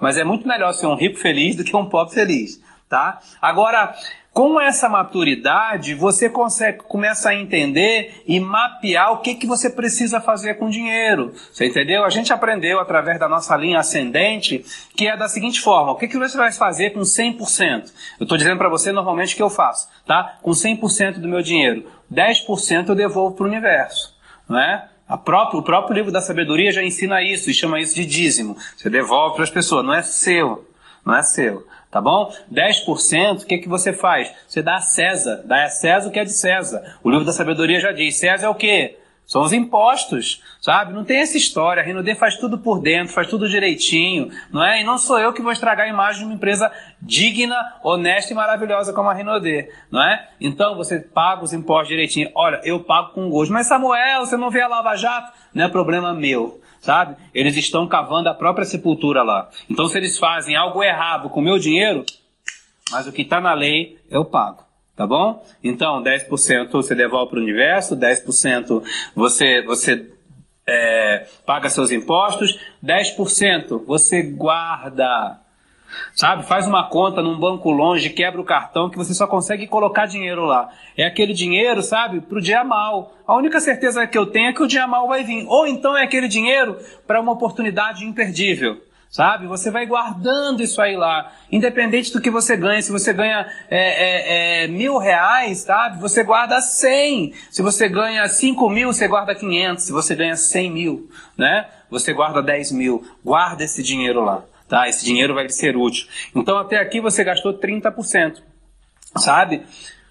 Mas 0.00 0.16
é 0.16 0.24
muito 0.24 0.48
melhor 0.48 0.72
ser 0.72 0.86
um 0.86 0.96
rico 0.96 1.16
feliz 1.16 1.54
do 1.54 1.62
que 1.62 1.76
um 1.76 1.88
pobre 1.88 2.12
feliz, 2.12 2.60
tá? 2.88 3.20
Agora, 3.40 3.94
com 4.34 4.60
essa 4.60 4.88
maturidade, 4.88 5.94
você 5.94 6.28
consegue 6.28 6.78
começa 6.78 7.30
a 7.30 7.34
entender 7.36 8.24
e 8.26 8.40
mapear 8.40 9.12
o 9.12 9.18
que, 9.18 9.36
que 9.36 9.46
você 9.46 9.70
precisa 9.70 10.20
fazer 10.20 10.54
com 10.54 10.68
dinheiro. 10.68 11.32
Você 11.52 11.66
entendeu? 11.66 12.04
A 12.04 12.10
gente 12.10 12.32
aprendeu 12.32 12.80
através 12.80 13.20
da 13.20 13.28
nossa 13.28 13.56
linha 13.56 13.78
ascendente 13.78 14.64
que 14.96 15.06
é 15.06 15.16
da 15.16 15.28
seguinte 15.28 15.60
forma: 15.60 15.92
o 15.92 15.94
que, 15.94 16.08
que 16.08 16.18
você 16.18 16.36
vai 16.36 16.50
fazer 16.50 16.90
com 16.90 17.00
100%? 17.00 17.92
Eu 18.18 18.24
estou 18.24 18.36
dizendo 18.36 18.58
para 18.58 18.68
você 18.68 18.90
normalmente 18.90 19.34
o 19.34 19.36
que 19.36 19.42
eu 19.42 19.48
faço, 19.48 19.88
tá? 20.04 20.36
Com 20.42 20.50
100% 20.50 21.20
do 21.20 21.28
meu 21.28 21.40
dinheiro, 21.40 21.86
10% 22.12 22.88
eu 22.88 22.94
devolvo 22.96 23.36
para 23.36 23.44
o 23.44 23.48
universo, 23.48 24.16
não 24.48 24.58
é? 24.58 24.88
Própria, 25.24 25.60
o 25.60 25.62
próprio 25.62 25.94
livro 25.94 26.10
da 26.10 26.20
sabedoria 26.20 26.72
já 26.72 26.82
ensina 26.82 27.22
isso 27.22 27.50
e 27.50 27.54
chama 27.54 27.78
isso 27.78 27.94
de 27.94 28.04
dízimo. 28.04 28.56
Você 28.76 28.90
devolve 28.90 29.36
para 29.36 29.44
as 29.44 29.50
pessoas, 29.50 29.84
não 29.84 29.94
é 29.94 30.02
seu, 30.02 30.66
não 31.06 31.14
é 31.14 31.22
seu 31.22 31.64
tá 31.94 32.00
bom? 32.00 32.28
10%, 32.52 33.42
o 33.42 33.46
que, 33.46 33.58
que 33.58 33.68
você 33.68 33.92
faz? 33.92 34.34
Você 34.48 34.60
dá 34.60 34.74
a 34.74 34.80
César, 34.80 35.42
dá 35.44 35.62
a 35.62 35.68
César 35.68 36.08
o 36.08 36.10
que 36.10 36.18
é 36.18 36.24
de 36.24 36.32
César. 36.32 36.98
O 37.04 37.08
livro 37.08 37.24
da 37.24 37.32
sabedoria 37.32 37.78
já 37.78 37.92
diz, 37.92 38.16
César 38.16 38.46
é 38.46 38.48
o 38.48 38.54
quê? 38.56 38.98
São 39.24 39.42
os 39.42 39.52
impostos, 39.52 40.42
sabe? 40.60 40.92
Não 40.92 41.04
tem 41.04 41.18
essa 41.18 41.36
história. 41.36 41.80
A 41.80 41.86
Rinode 41.86 42.16
faz 42.16 42.36
tudo 42.36 42.58
por 42.58 42.80
dentro, 42.80 43.14
faz 43.14 43.28
tudo 43.28 43.48
direitinho, 43.48 44.28
não 44.50 44.62
é? 44.62 44.80
E 44.80 44.84
não 44.84 44.98
sou 44.98 45.20
eu 45.20 45.32
que 45.32 45.40
vou 45.40 45.52
estragar 45.52 45.86
a 45.86 45.88
imagem 45.88 46.22
de 46.22 46.26
uma 46.26 46.34
empresa 46.34 46.70
digna, 47.00 47.56
honesta 47.84 48.32
e 48.32 48.36
maravilhosa 48.36 48.92
como 48.92 49.08
a 49.08 49.14
Rinode, 49.14 49.68
não 49.88 50.02
é? 50.02 50.28
Então 50.40 50.74
você 50.74 50.98
paga 50.98 51.44
os 51.44 51.52
impostos 51.52 51.88
direitinho. 51.88 52.28
Olha, 52.34 52.60
eu 52.64 52.80
pago 52.80 53.12
com 53.12 53.30
gosto. 53.30 53.52
Mas 53.52 53.68
Samuel, 53.68 54.26
você 54.26 54.36
não 54.36 54.50
vê 54.50 54.62
a 54.62 54.66
Lava 54.66 54.96
Jato? 54.96 55.32
Não 55.54 55.64
é 55.64 55.68
problema 55.68 56.12
meu 56.12 56.60
sabe? 56.84 57.16
Eles 57.32 57.56
estão 57.56 57.88
cavando 57.88 58.28
a 58.28 58.34
própria 58.34 58.66
sepultura 58.66 59.22
lá. 59.22 59.48
Então, 59.70 59.86
se 59.86 59.96
eles 59.96 60.18
fazem 60.18 60.54
algo 60.54 60.82
errado 60.82 61.30
com 61.30 61.40
o 61.40 61.42
meu 61.42 61.58
dinheiro, 61.58 62.04
mas 62.90 63.06
o 63.06 63.12
que 63.12 63.22
está 63.22 63.40
na 63.40 63.54
lei, 63.54 63.98
eu 64.10 64.22
pago. 64.22 64.62
Tá 64.94 65.06
bom? 65.06 65.42
Então, 65.62 66.02
10% 66.02 66.70
você 66.70 66.94
devolve 66.94 67.30
para 67.30 67.40
o 67.40 67.42
universo, 67.42 67.96
10% 67.96 68.82
você, 69.16 69.62
você 69.62 70.12
é, 70.66 71.26
paga 71.46 71.70
seus 71.70 71.90
impostos, 71.90 72.60
10% 72.84 73.82
você 73.86 74.22
guarda 74.22 75.40
Sabe? 76.14 76.44
Faz 76.44 76.66
uma 76.66 76.88
conta 76.88 77.22
num 77.22 77.38
banco 77.38 77.70
longe, 77.70 78.10
quebra 78.10 78.40
o 78.40 78.44
cartão 78.44 78.88
que 78.88 78.96
você 78.96 79.12
só 79.12 79.26
consegue 79.26 79.66
colocar 79.66 80.06
dinheiro 80.06 80.44
lá. 80.44 80.68
É 80.96 81.04
aquele 81.04 81.32
dinheiro, 81.32 81.82
sabe, 81.82 82.20
para 82.20 82.38
o 82.38 82.40
dia 82.40 82.62
mal. 82.62 83.12
A 83.26 83.34
única 83.34 83.60
certeza 83.60 84.06
que 84.06 84.16
eu 84.16 84.26
tenho 84.26 84.48
é 84.48 84.52
que 84.52 84.62
o 84.62 84.66
dia 84.66 84.86
mal 84.86 85.08
vai 85.08 85.24
vir. 85.24 85.44
Ou 85.48 85.66
então 85.66 85.96
é 85.96 86.02
aquele 86.02 86.28
dinheiro 86.28 86.78
para 87.06 87.20
uma 87.20 87.32
oportunidade 87.32 88.04
imperdível. 88.04 88.80
Sabe? 89.14 89.46
Você 89.46 89.70
vai 89.70 89.86
guardando 89.86 90.60
isso 90.60 90.82
aí 90.82 90.96
lá. 90.96 91.30
Independente 91.50 92.12
do 92.12 92.20
que 92.20 92.30
você 92.30 92.56
ganha. 92.56 92.82
Se 92.82 92.90
você 92.90 93.12
ganha 93.12 93.46
é, 93.70 93.78
é, 93.78 94.64
é, 94.64 94.66
mil 94.66 94.98
reais, 94.98 95.58
sabe? 95.58 96.00
Você 96.00 96.24
guarda 96.24 96.60
cem. 96.60 97.32
Se 97.48 97.62
você 97.62 97.88
ganha 97.88 98.26
cinco 98.26 98.68
mil, 98.68 98.92
você 98.92 99.06
guarda 99.06 99.32
quinhentos. 99.32 99.84
Se 99.84 99.92
você 99.92 100.16
ganha 100.16 100.34
cem 100.34 100.68
mil, 100.68 101.08
né? 101.38 101.68
Você 101.90 102.12
guarda 102.12 102.42
dez 102.42 102.72
mil. 102.72 103.06
Guarda 103.24 103.62
esse 103.62 103.84
dinheiro 103.84 104.24
lá 104.24 104.42
tá? 104.68 104.88
Esse 104.88 105.04
dinheiro 105.04 105.34
vai 105.34 105.48
ser 105.48 105.76
útil. 105.76 106.06
Então 106.34 106.58
até 106.58 106.78
aqui 106.78 107.00
você 107.00 107.24
gastou 107.24 107.58
30%, 107.58 108.42
sabe? 109.16 109.62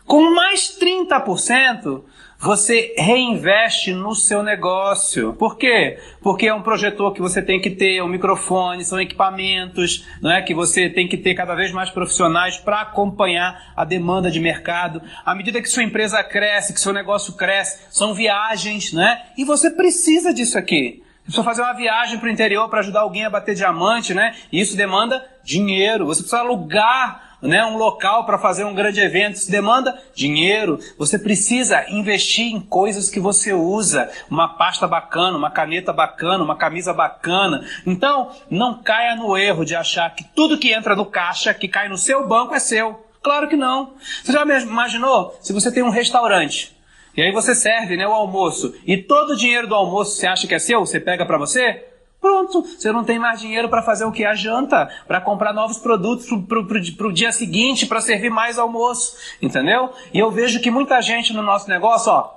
Com 0.05 0.33
mais 0.36 0.77
30%, 0.77 2.03
você 2.38 2.93
reinveste 2.98 3.93
no 3.93 4.13
seu 4.13 4.43
negócio. 4.43 5.33
Por 5.33 5.57
quê? 5.57 5.98
Porque 6.22 6.48
é 6.48 6.53
um 6.53 6.62
projetor 6.62 7.13
que 7.13 7.22
você 7.22 7.41
tem 7.41 7.62
que 7.62 7.69
ter, 7.69 8.03
um 8.03 8.10
microfone, 8.10 8.83
são 8.83 9.00
equipamentos, 9.00 10.05
não 10.22 10.29
é? 10.29 10.41
Que 10.41 10.53
você 10.53 10.89
tem 10.89 11.07
que 11.07 11.15
ter 11.15 11.36
cada 11.36 11.55
vez 11.55 11.72
mais 11.72 11.89
profissionais 11.89 12.57
para 12.57 12.81
acompanhar 12.81 13.72
a 13.77 13.86
demanda 13.86 14.29
de 14.29 14.41
mercado. 14.41 15.01
À 15.25 15.33
medida 15.33 15.62
que 15.62 15.69
sua 15.69 15.83
empresa 15.83 16.22
cresce, 16.22 16.74
que 16.74 16.81
seu 16.81 16.91
negócio 16.91 17.33
cresce, 17.33 17.86
são 17.89 18.13
viagens, 18.13 18.91
né? 18.91 19.24
E 19.38 19.45
você 19.45 19.72
precisa 19.72 20.33
disso 20.33 20.57
aqui. 20.57 21.02
Precisa 21.23 21.43
fazer 21.43 21.61
uma 21.61 21.73
viagem 21.73 22.19
para 22.19 22.27
o 22.27 22.31
interior 22.31 22.69
para 22.69 22.79
ajudar 22.79 23.01
alguém 23.01 23.25
a 23.25 23.29
bater 23.29 23.55
diamante, 23.55 24.13
né? 24.13 24.35
E 24.51 24.59
isso 24.59 24.75
demanda 24.75 25.25
dinheiro. 25.43 26.05
Você 26.05 26.21
precisa 26.21 26.41
alugar 26.41 27.33
né, 27.43 27.65
um 27.65 27.77
local 27.77 28.25
para 28.25 28.37
fazer 28.37 28.63
um 28.63 28.73
grande 28.73 29.01
evento, 29.01 29.35
isso 29.35 29.51
demanda 29.51 30.01
dinheiro. 30.15 30.79
Você 30.97 31.19
precisa 31.19 31.85
investir 31.89 32.45
em 32.45 32.59
coisas 32.59 33.09
que 33.09 33.19
você 33.19 33.53
usa, 33.53 34.09
uma 34.29 34.47
pasta 34.47 34.87
bacana, 34.87 35.37
uma 35.37 35.51
caneta 35.51 35.91
bacana, 35.91 36.43
uma 36.43 36.55
camisa 36.55 36.93
bacana. 36.93 37.65
Então, 37.85 38.31
não 38.49 38.81
caia 38.81 39.15
no 39.15 39.37
erro 39.37 39.65
de 39.65 39.75
achar 39.75 40.09
que 40.15 40.23
tudo 40.23 40.57
que 40.57 40.71
entra 40.71 40.95
no 40.95 41.05
caixa, 41.05 41.53
que 41.53 41.67
cai 41.67 41.89
no 41.89 41.97
seu 41.97 42.25
banco 42.27 42.55
é 42.55 42.59
seu. 42.59 43.05
Claro 43.21 43.47
que 43.47 43.55
não. 43.55 43.93
Você 44.23 44.31
já 44.31 44.43
imaginou 44.43 45.37
se 45.41 45.53
você 45.53 45.71
tem 45.71 45.83
um 45.83 45.89
restaurante 45.89 46.73
e 47.15 47.22
aí 47.22 47.32
você 47.32 47.53
serve, 47.53 47.96
né, 47.96 48.08
o 48.08 48.12
almoço 48.12 48.74
e 48.86 48.98
todo 48.98 49.32
o 49.32 49.36
dinheiro 49.36 49.67
do 49.67 49.75
almoço 49.75 50.17
você 50.17 50.27
acha 50.27 50.48
que 50.48 50.55
é 50.55 50.60
seu, 50.60 50.79
você 50.79 51.00
pega 51.00 51.25
para 51.25 51.38
você? 51.38 51.86
Pronto, 52.24 52.62
você 52.62 52.89
não 52.89 53.03
tem 53.03 53.20
mais 53.20 53.41
dinheiro 53.41 53.67
para 53.67 53.84
fazer 53.84 54.05
o 54.05 54.12
que? 54.12 54.24
A 54.24 54.34
janta, 54.34 54.89
para 55.05 55.20
comprar 55.20 55.51
novos 55.51 55.77
produtos 55.77 56.25
para 56.48 57.08
o 57.08 57.12
dia 57.12 57.34
seguinte, 57.34 57.86
para 57.86 58.00
servir 58.00 58.29
mais 58.29 58.58
almoço, 58.58 59.17
entendeu? 59.41 59.91
E 60.13 60.20
eu 60.20 60.32
vejo 60.32 60.62
que 60.62 60.72
muita 60.72 61.01
gente 61.01 61.34
no 61.34 61.43
nosso 61.43 61.70
negócio, 61.70 62.13
ó, 62.13 62.34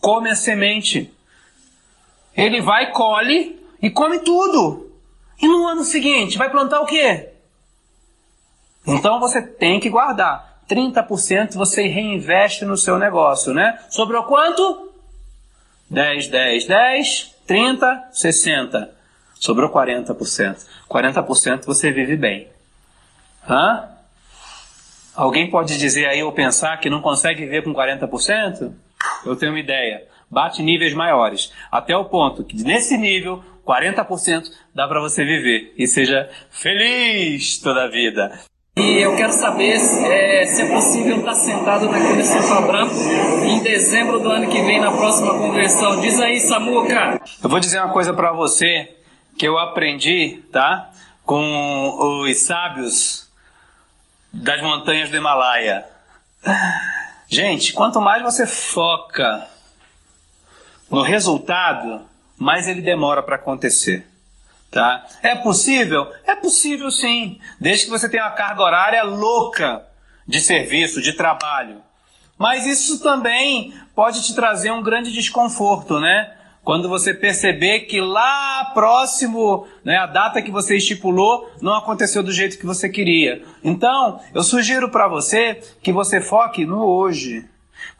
come 0.00 0.30
a 0.30 0.34
semente. 0.34 1.12
Ele 2.34 2.62
vai, 2.62 2.92
colhe 2.92 3.60
e 3.82 3.90
come 3.90 4.20
tudo. 4.20 4.90
E 5.38 5.46
no 5.46 5.66
ano 5.66 5.84
seguinte, 5.84 6.38
vai 6.38 6.48
plantar 6.48 6.80
o 6.80 6.86
quê? 6.86 7.28
Então 8.86 9.20
você 9.20 9.42
tem 9.42 9.78
que 9.78 9.90
guardar. 9.90 10.49
30% 10.70 11.54
você 11.54 11.88
reinveste 11.88 12.64
no 12.64 12.76
seu 12.76 12.98
negócio, 12.98 13.52
né? 13.52 13.78
Sobrou 13.90 14.22
quanto? 14.24 14.92
10, 15.90 16.28
10, 16.28 16.66
10, 16.66 17.34
30, 17.46 18.08
60. 18.12 18.94
Sobrou 19.34 19.68
40%. 19.70 20.66
40% 20.88 21.64
você 21.64 21.90
vive 21.90 22.16
bem. 22.16 22.48
Hã? 23.48 23.88
Alguém 25.16 25.50
pode 25.50 25.76
dizer 25.76 26.06
aí 26.06 26.22
ou 26.22 26.30
pensar 26.30 26.78
que 26.78 26.88
não 26.88 27.00
consegue 27.00 27.44
viver 27.44 27.64
com 27.64 27.74
40%? 27.74 28.72
Eu 29.26 29.34
tenho 29.34 29.52
uma 29.52 29.58
ideia. 29.58 30.06
Bate 30.30 30.62
níveis 30.62 30.94
maiores. 30.94 31.52
Até 31.72 31.96
o 31.96 32.04
ponto 32.04 32.44
que 32.44 32.62
nesse 32.62 32.96
nível, 32.96 33.42
40% 33.66 34.44
dá 34.72 34.86
para 34.86 35.00
você 35.00 35.24
viver 35.24 35.74
e 35.76 35.86
seja 35.88 36.30
feliz 36.50 37.58
toda 37.58 37.84
a 37.84 37.88
vida. 37.88 38.38
E 38.76 38.98
eu 38.98 39.16
quero 39.16 39.32
saber 39.32 39.74
é, 39.74 40.46
se 40.46 40.62
é 40.62 40.74
possível 40.74 41.18
estar 41.18 41.34
sentado 41.34 41.90
naquele 41.90 42.24
sofá 42.24 42.60
branco 42.60 42.94
em 43.44 43.62
dezembro 43.62 44.20
do 44.20 44.30
ano 44.30 44.48
que 44.48 44.62
vem, 44.62 44.80
na 44.80 44.90
próxima 44.90 45.36
convenção. 45.36 46.00
Diz 46.00 46.18
aí, 46.20 46.40
Samuca. 46.40 47.20
Eu 47.42 47.50
vou 47.50 47.60
dizer 47.60 47.78
uma 47.80 47.92
coisa 47.92 48.12
para 48.14 48.32
você 48.32 48.96
que 49.36 49.46
eu 49.46 49.58
aprendi, 49.58 50.42
tá? 50.52 50.90
Com 51.24 52.22
os 52.22 52.38
sábios 52.38 53.28
das 54.32 54.62
montanhas 54.62 55.10
do 55.10 55.16
Himalaia. 55.16 55.84
Gente, 57.28 57.72
quanto 57.72 58.00
mais 58.00 58.22
você 58.22 58.46
foca 58.46 59.46
no 60.90 61.02
resultado, 61.02 62.02
mais 62.36 62.66
ele 62.66 62.80
demora 62.80 63.22
para 63.22 63.36
acontecer. 63.36 64.09
Tá? 64.70 65.04
É 65.22 65.34
possível? 65.34 66.12
É 66.24 66.36
possível 66.36 66.90
sim, 66.90 67.40
desde 67.60 67.86
que 67.86 67.90
você 67.90 68.08
tenha 68.08 68.24
uma 68.24 68.30
carga 68.30 68.62
horária 68.62 69.02
louca 69.02 69.84
de 70.26 70.40
serviço, 70.40 71.02
de 71.02 71.12
trabalho. 71.12 71.82
Mas 72.38 72.66
isso 72.66 73.02
também 73.02 73.74
pode 73.94 74.24
te 74.24 74.34
trazer 74.34 74.70
um 74.70 74.82
grande 74.82 75.12
desconforto, 75.12 75.98
né? 75.98 76.36
quando 76.62 76.88
você 76.88 77.14
perceber 77.14 77.80
que 77.80 78.00
lá 78.00 78.70
próximo, 78.74 79.66
né, 79.84 79.96
a 79.96 80.06
data 80.06 80.42
que 80.42 80.50
você 80.50 80.76
estipulou 80.76 81.50
não 81.60 81.74
aconteceu 81.74 82.22
do 82.22 82.32
jeito 82.32 82.58
que 82.58 82.66
você 82.66 82.88
queria. 82.88 83.42
Então, 83.64 84.20
eu 84.34 84.42
sugiro 84.42 84.90
para 84.90 85.08
você 85.08 85.60
que 85.82 85.92
você 85.92 86.20
foque 86.20 86.64
no 86.64 86.84
hoje 86.84 87.48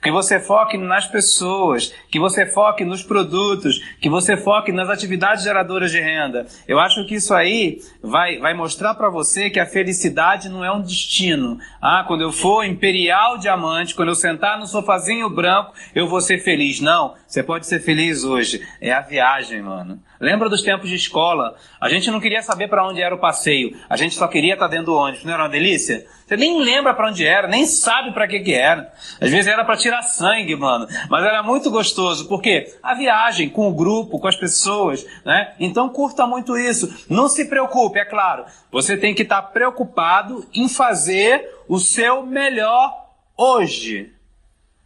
que 0.02 0.10
você 0.10 0.40
foque 0.40 0.76
nas 0.78 1.06
pessoas, 1.06 1.92
que 2.10 2.18
você 2.18 2.46
foque 2.46 2.84
nos 2.84 3.02
produtos, 3.02 3.78
que 4.00 4.08
você 4.08 4.36
foque 4.36 4.72
nas 4.72 4.88
atividades 4.88 5.44
geradoras 5.44 5.90
de 5.90 6.00
renda. 6.00 6.46
Eu 6.66 6.78
acho 6.78 7.04
que 7.06 7.16
isso 7.16 7.34
aí 7.34 7.80
vai, 8.02 8.38
vai 8.38 8.54
mostrar 8.54 8.94
para 8.94 9.10
você 9.10 9.50
que 9.50 9.60
a 9.60 9.66
felicidade 9.66 10.48
não 10.48 10.64
é 10.64 10.72
um 10.72 10.80
destino. 10.80 11.58
Ah, 11.80 12.04
quando 12.06 12.22
eu 12.22 12.32
for 12.32 12.64
imperial 12.64 13.38
diamante, 13.38 13.94
quando 13.94 14.08
eu 14.08 14.14
sentar 14.14 14.58
no 14.58 14.66
sofazinho 14.66 15.28
branco, 15.28 15.72
eu 15.94 16.08
vou 16.08 16.20
ser 16.20 16.38
feliz. 16.38 16.80
Não, 16.80 17.14
você 17.26 17.42
pode 17.42 17.66
ser 17.66 17.80
feliz 17.80 18.24
hoje. 18.24 18.66
É 18.80 18.92
a 18.92 19.00
viagem, 19.00 19.62
mano. 19.62 20.00
Lembra 20.20 20.48
dos 20.48 20.62
tempos 20.62 20.88
de 20.88 20.96
escola? 20.96 21.56
A 21.80 21.88
gente 21.88 22.10
não 22.10 22.20
queria 22.20 22.42
saber 22.42 22.68
para 22.68 22.86
onde 22.86 23.00
era 23.00 23.14
o 23.14 23.18
passeio. 23.18 23.76
A 23.88 23.96
gente 23.96 24.14
só 24.14 24.28
queria 24.28 24.54
estar 24.54 24.66
tá 24.66 24.70
dentro 24.70 24.86
do 24.86 24.94
ônibus. 24.94 25.24
Não 25.24 25.32
era 25.32 25.44
uma 25.44 25.48
delícia? 25.48 26.06
Você 26.30 26.36
nem 26.36 26.62
lembra 26.62 26.94
para 26.94 27.08
onde 27.08 27.26
era, 27.26 27.48
nem 27.48 27.66
sabe 27.66 28.12
para 28.12 28.28
que 28.28 28.38
que 28.38 28.54
era. 28.54 28.92
Às 29.20 29.32
vezes 29.32 29.48
era 29.48 29.64
para 29.64 29.76
tirar 29.76 30.00
sangue, 30.02 30.54
mano. 30.54 30.86
Mas 31.08 31.24
era 31.24 31.42
muito 31.42 31.72
gostoso, 31.72 32.28
porque 32.28 32.72
a 32.80 32.94
viagem 32.94 33.48
com 33.48 33.68
o 33.68 33.74
grupo, 33.74 34.16
com 34.16 34.28
as 34.28 34.36
pessoas, 34.36 35.04
né? 35.24 35.54
Então 35.58 35.88
curta 35.88 36.28
muito 36.28 36.56
isso. 36.56 37.04
Não 37.10 37.28
se 37.28 37.46
preocupe, 37.46 37.98
é 37.98 38.04
claro. 38.04 38.44
Você 38.70 38.96
tem 38.96 39.12
que 39.12 39.22
estar 39.22 39.42
tá 39.42 39.48
preocupado 39.48 40.46
em 40.54 40.68
fazer 40.68 41.50
o 41.66 41.80
seu 41.80 42.24
melhor 42.24 43.08
hoje. 43.36 44.12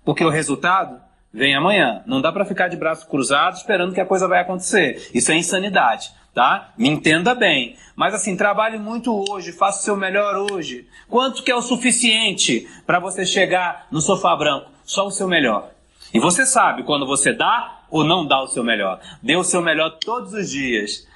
Porque 0.02 0.24
o 0.24 0.30
resultado 0.30 0.98
vem 1.30 1.54
amanhã. 1.54 2.02
Não 2.06 2.22
dá 2.22 2.32
para 2.32 2.46
ficar 2.46 2.68
de 2.68 2.76
braços 2.78 3.04
cruzados 3.04 3.60
esperando 3.60 3.92
que 3.92 4.00
a 4.00 4.06
coisa 4.06 4.26
vai 4.26 4.40
acontecer. 4.40 5.10
Isso 5.12 5.30
é 5.30 5.36
insanidade 5.36 6.10
tá? 6.34 6.72
Me 6.76 6.88
entenda 6.88 7.34
bem. 7.34 7.76
Mas 7.94 8.12
assim, 8.12 8.36
trabalhe 8.36 8.76
muito 8.76 9.24
hoje, 9.30 9.52
faça 9.52 9.80
o 9.80 9.84
seu 9.84 9.96
melhor 9.96 10.50
hoje. 10.50 10.86
Quanto 11.08 11.42
que 11.42 11.50
é 11.50 11.54
o 11.54 11.62
suficiente 11.62 12.68
para 12.84 12.98
você 12.98 13.24
chegar 13.24 13.86
no 13.90 14.00
sofá 14.00 14.34
branco? 14.34 14.70
Só 14.84 15.06
o 15.06 15.10
seu 15.10 15.28
melhor. 15.28 15.70
E 16.12 16.18
você 16.18 16.44
sabe 16.44 16.82
quando 16.82 17.06
você 17.06 17.32
dá 17.32 17.82
ou 17.90 18.04
não 18.04 18.26
dá 18.26 18.42
o 18.42 18.48
seu 18.48 18.64
melhor. 18.64 19.00
Dê 19.22 19.36
o 19.36 19.44
seu 19.44 19.62
melhor 19.62 19.90
todos 19.98 20.32
os 20.32 20.50
dias. 20.50 21.06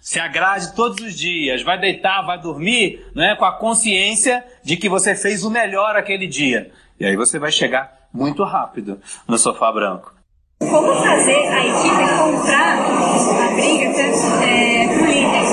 Se 0.00 0.20
agrade 0.20 0.74
todos 0.74 1.04
os 1.04 1.14
dias. 1.14 1.62
Vai 1.62 1.78
deitar, 1.80 2.22
vai 2.22 2.40
dormir, 2.40 3.04
né, 3.14 3.34
com 3.34 3.44
a 3.44 3.52
consciência 3.52 4.44
de 4.62 4.76
que 4.76 4.88
você 4.88 5.14
fez 5.14 5.42
o 5.42 5.50
melhor 5.50 5.96
aquele 5.96 6.26
dia. 6.26 6.70
E 7.00 7.04
aí 7.04 7.16
você 7.16 7.38
vai 7.38 7.50
chegar 7.50 8.08
muito 8.12 8.44
rápido 8.44 9.00
no 9.26 9.36
sofá 9.36 9.72
branco. 9.72 10.15
Como 10.58 10.94
fazer 10.96 11.48
a 11.48 11.66
equipe 11.66 12.16
comprar 12.16 12.78
a 12.78 13.54
briga 13.54 13.84
é, 14.42 14.88
pro 14.88 15.04
líder? 15.04 15.44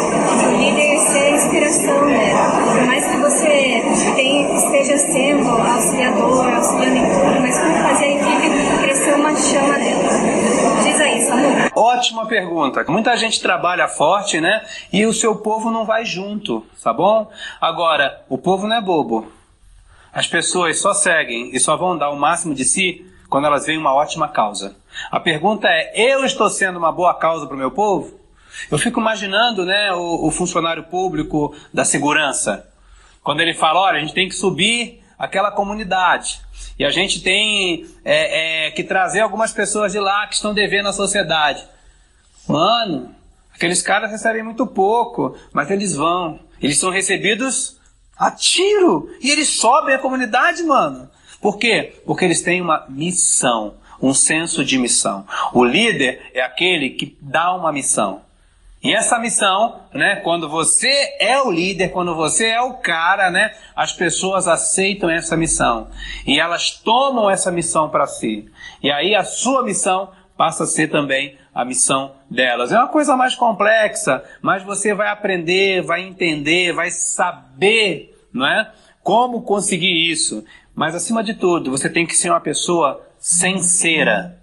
O 0.48 0.57
líder 0.57 0.98
ser 1.00 1.19
a 1.19 1.29
inspiração 1.31 2.07
dela. 2.07 2.51
Por 2.72 2.86
mais 2.86 3.05
que 3.05 3.17
você 3.17 3.83
tem, 4.15 4.55
esteja 4.55 4.98
sendo 4.98 5.50
auxiliador, 5.50 6.55
auxiliando 6.55 6.98
em 6.98 7.03
tudo, 7.03 7.41
mas 7.41 7.60
como 7.60 7.75
fazer 7.83 8.05
a 8.05 8.12
equipe 8.12 8.77
crescer 8.81 9.15
uma 9.15 9.36
chama 9.36 9.74
dela? 9.74 10.83
Diz 10.83 11.01
aí, 11.01 11.22
Samu. 11.22 11.50
Ótima 11.75 12.25
pergunta. 12.25 12.86
Muita 12.88 13.17
gente 13.17 13.41
trabalha 13.41 13.89
forte, 13.89 14.39
né? 14.39 14.65
E 14.91 15.05
o 15.05 15.12
seu 15.12 15.36
povo 15.36 15.69
não 15.69 15.83
vai 15.83 16.05
junto, 16.05 16.65
tá 16.81 16.93
bom? 16.93 17.29
Agora, 17.60 18.24
o 18.29 18.38
povo 18.38 18.67
não 18.67 18.77
é 18.77 18.81
bobo. 18.81 19.29
As 20.13 20.27
pessoas 20.27 20.79
só 20.79 20.93
seguem 20.93 21.53
e 21.53 21.60
só 21.60 21.75
vão 21.75 21.98
dar 21.98 22.10
o 22.10 22.15
máximo 22.15 22.55
de 22.55 22.63
si 22.63 23.05
quando 23.33 23.45
elas 23.45 23.65
veem 23.65 23.79
uma 23.79 23.91
ótima 23.91 24.27
causa. 24.27 24.75
A 25.09 25.19
pergunta 25.19 25.67
é: 25.67 25.91
eu 25.95 26.23
estou 26.23 26.51
sendo 26.51 26.77
uma 26.77 26.91
boa 26.91 27.15
causa 27.15 27.47
para 27.47 27.55
o 27.55 27.57
meu 27.57 27.71
povo? 27.71 28.19
Eu 28.69 28.77
fico 28.77 28.99
imaginando 28.99 29.65
né, 29.65 29.91
o, 29.91 30.27
o, 30.27 30.29
funcionário 30.29 30.83
público 30.83 31.51
da 31.73 31.83
segurança, 31.83 32.69
quando 33.23 33.41
ele 33.41 33.55
fala: 33.55 33.79
olha, 33.79 33.97
a 33.97 34.01
gente 34.01 34.13
tem 34.13 34.29
que 34.29 34.35
subir 34.35 35.03
aquela 35.17 35.49
comunidade 35.49 36.41
e 36.77 36.85
a 36.85 36.91
gente 36.91 37.23
tem 37.23 37.87
é, 38.05 38.67
é, 38.67 38.71
que 38.71 38.83
trazer 38.83 39.21
algumas 39.21 39.51
pessoas 39.51 39.91
de 39.91 39.99
lá 39.99 40.27
que 40.27 40.35
estão 40.35 40.53
devendo 40.53 40.89
à 40.89 40.93
sociedade. 40.93 41.65
Mano, 42.47 43.15
aqueles 43.51 43.81
caras 43.81 44.11
recebem 44.11 44.43
muito 44.43 44.67
pouco, 44.67 45.35
mas 45.51 45.71
eles 45.71 45.95
vão. 45.95 46.39
Eles 46.61 46.77
são 46.77 46.91
recebidos 46.91 47.79
a 48.15 48.29
tiro 48.29 49.09
e 49.19 49.31
eles 49.31 49.49
sobem 49.49 49.95
a 49.95 49.99
comunidade, 49.99 50.61
mano. 50.61 51.09
Por 51.43 51.57
quê? 51.57 51.93
Porque 52.05 52.23
eles 52.23 52.41
têm 52.41 52.62
uma 52.62 52.85
missão, 52.88 53.73
um 54.01 54.13
senso 54.13 54.63
de 54.63 54.77
missão. 54.77 55.27
O 55.53 55.65
líder 55.65 56.31
é 56.33 56.41
aquele 56.41 56.91
que 56.91 57.17
dá 57.19 57.53
uma 57.53 57.69
missão. 57.69 58.21
E 58.81 58.93
essa 58.93 59.19
missão, 59.19 59.81
né, 59.93 60.17
quando 60.23 60.47
você 60.47 60.89
é 61.19 61.41
o 61.41 61.51
líder, 61.51 61.89
quando 61.89 62.15
você 62.15 62.47
é 62.47 62.62
o 62.62 62.75
cara, 62.75 63.29
né, 63.29 63.53
as 63.75 63.91
pessoas 63.91 64.47
aceitam 64.47 65.09
essa 65.09 65.35
missão. 65.35 65.89
E 66.25 66.39
elas 66.39 66.71
tomam 66.71 67.29
essa 67.29 67.51
missão 67.51 67.89
para 67.89 68.07
si. 68.07 68.50
E 68.81 68.89
aí 68.89 69.13
a 69.13 69.25
sua 69.25 69.63
missão 69.63 70.12
passa 70.38 70.63
a 70.63 70.67
ser 70.67 70.89
também 70.89 71.38
a 71.53 71.65
missão 71.65 72.13
delas. 72.29 72.71
É 72.71 72.77
uma 72.77 72.88
coisa 72.88 73.17
mais 73.17 73.35
complexa, 73.35 74.23
mas 74.41 74.63
você 74.63 74.93
vai 74.93 75.09
aprender, 75.09 75.81
vai 75.81 76.03
entender, 76.03 76.73
vai 76.73 76.89
saber, 76.89 78.17
não 78.33 78.47
é? 78.47 78.71
Como 79.03 79.41
conseguir 79.41 80.09
isso. 80.09 80.45
Mas 80.75 80.95
acima 80.95 81.23
de 81.23 81.33
tudo, 81.33 81.71
você 81.71 81.89
tem 81.89 82.05
que 82.05 82.15
ser 82.15 82.29
uma 82.29 82.41
pessoa 82.41 83.05
sincera. 83.17 84.39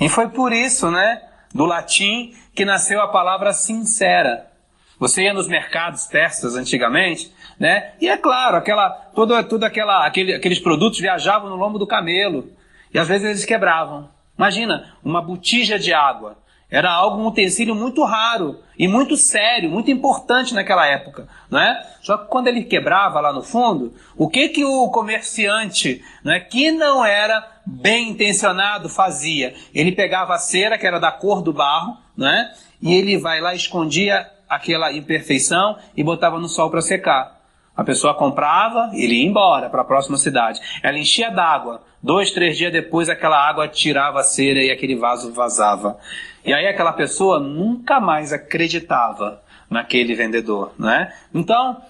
E 0.00 0.08
foi 0.08 0.28
por 0.28 0.52
isso, 0.52 0.90
né, 0.90 1.22
do 1.54 1.64
latim 1.64 2.34
que 2.54 2.64
nasceu 2.64 3.00
a 3.00 3.08
palavra 3.08 3.52
sincera. 3.52 4.50
Você 4.98 5.22
ia 5.22 5.34
nos 5.34 5.48
mercados 5.48 6.06
persas 6.06 6.54
antigamente, 6.54 7.32
né? 7.58 7.92
E 8.00 8.08
é 8.08 8.16
claro, 8.16 8.56
aquela, 8.56 8.90
todo, 9.14 9.42
tudo 9.44 9.64
aquela, 9.64 10.06
aquele, 10.06 10.34
aqueles 10.34 10.58
produtos 10.58 11.00
viajavam 11.00 11.50
no 11.50 11.56
lombo 11.56 11.78
do 11.78 11.86
camelo. 11.86 12.50
E 12.92 12.98
às 12.98 13.08
vezes 13.08 13.26
eles 13.26 13.44
quebravam. 13.44 14.08
Imagina, 14.36 14.94
uma 15.02 15.20
botija 15.20 15.78
de 15.78 15.92
água. 15.92 16.36
Era 16.74 16.90
algo, 16.90 17.22
um 17.22 17.28
utensílio 17.28 17.72
muito 17.72 18.02
raro 18.02 18.58
e 18.76 18.88
muito 18.88 19.16
sério, 19.16 19.70
muito 19.70 19.92
importante 19.92 20.52
naquela 20.54 20.84
época, 20.84 21.28
não 21.48 21.60
é? 21.60 21.86
Só 22.02 22.18
que 22.18 22.26
quando 22.26 22.48
ele 22.48 22.64
quebrava 22.64 23.20
lá 23.20 23.32
no 23.32 23.44
fundo, 23.44 23.94
o 24.16 24.28
que 24.28 24.48
que 24.48 24.64
o 24.64 24.88
comerciante, 24.88 26.02
não 26.24 26.32
é, 26.32 26.40
que 26.40 26.72
não 26.72 27.04
era 27.04 27.46
bem 27.64 28.08
intencionado 28.08 28.88
fazia? 28.88 29.54
Ele 29.72 29.92
pegava 29.92 30.34
a 30.34 30.38
cera 30.38 30.76
que 30.76 30.84
era 30.84 30.98
da 30.98 31.12
cor 31.12 31.42
do 31.42 31.52
barro, 31.52 31.96
não 32.16 32.26
é? 32.26 32.52
E 32.82 32.92
ele 32.92 33.16
vai 33.18 33.40
lá 33.40 33.54
escondia 33.54 34.28
aquela 34.48 34.92
imperfeição 34.92 35.78
e 35.96 36.02
botava 36.02 36.40
no 36.40 36.48
sol 36.48 36.70
para 36.70 36.80
secar. 36.80 37.40
A 37.76 37.84
pessoa 37.84 38.14
comprava, 38.14 38.90
ele 38.94 39.14
ia 39.14 39.26
embora 39.28 39.70
para 39.70 39.82
a 39.82 39.84
próxima 39.84 40.16
cidade. 40.16 40.60
Ela 40.82 40.98
enchia 40.98 41.30
d'água. 41.30 41.82
Dois, 42.02 42.32
três 42.32 42.58
dias 42.58 42.72
depois, 42.72 43.08
aquela 43.08 43.48
água 43.48 43.68
tirava 43.68 44.20
a 44.20 44.24
cera 44.24 44.60
e 44.60 44.72
aquele 44.72 44.96
vaso 44.96 45.32
vazava. 45.32 45.98
E 46.44 46.52
aí 46.52 46.66
aquela 46.66 46.92
pessoa 46.92 47.40
nunca 47.40 47.98
mais 48.00 48.32
acreditava 48.32 49.42
naquele 49.70 50.14
vendedor, 50.14 50.72
né? 50.78 51.12
Então, 51.32 51.80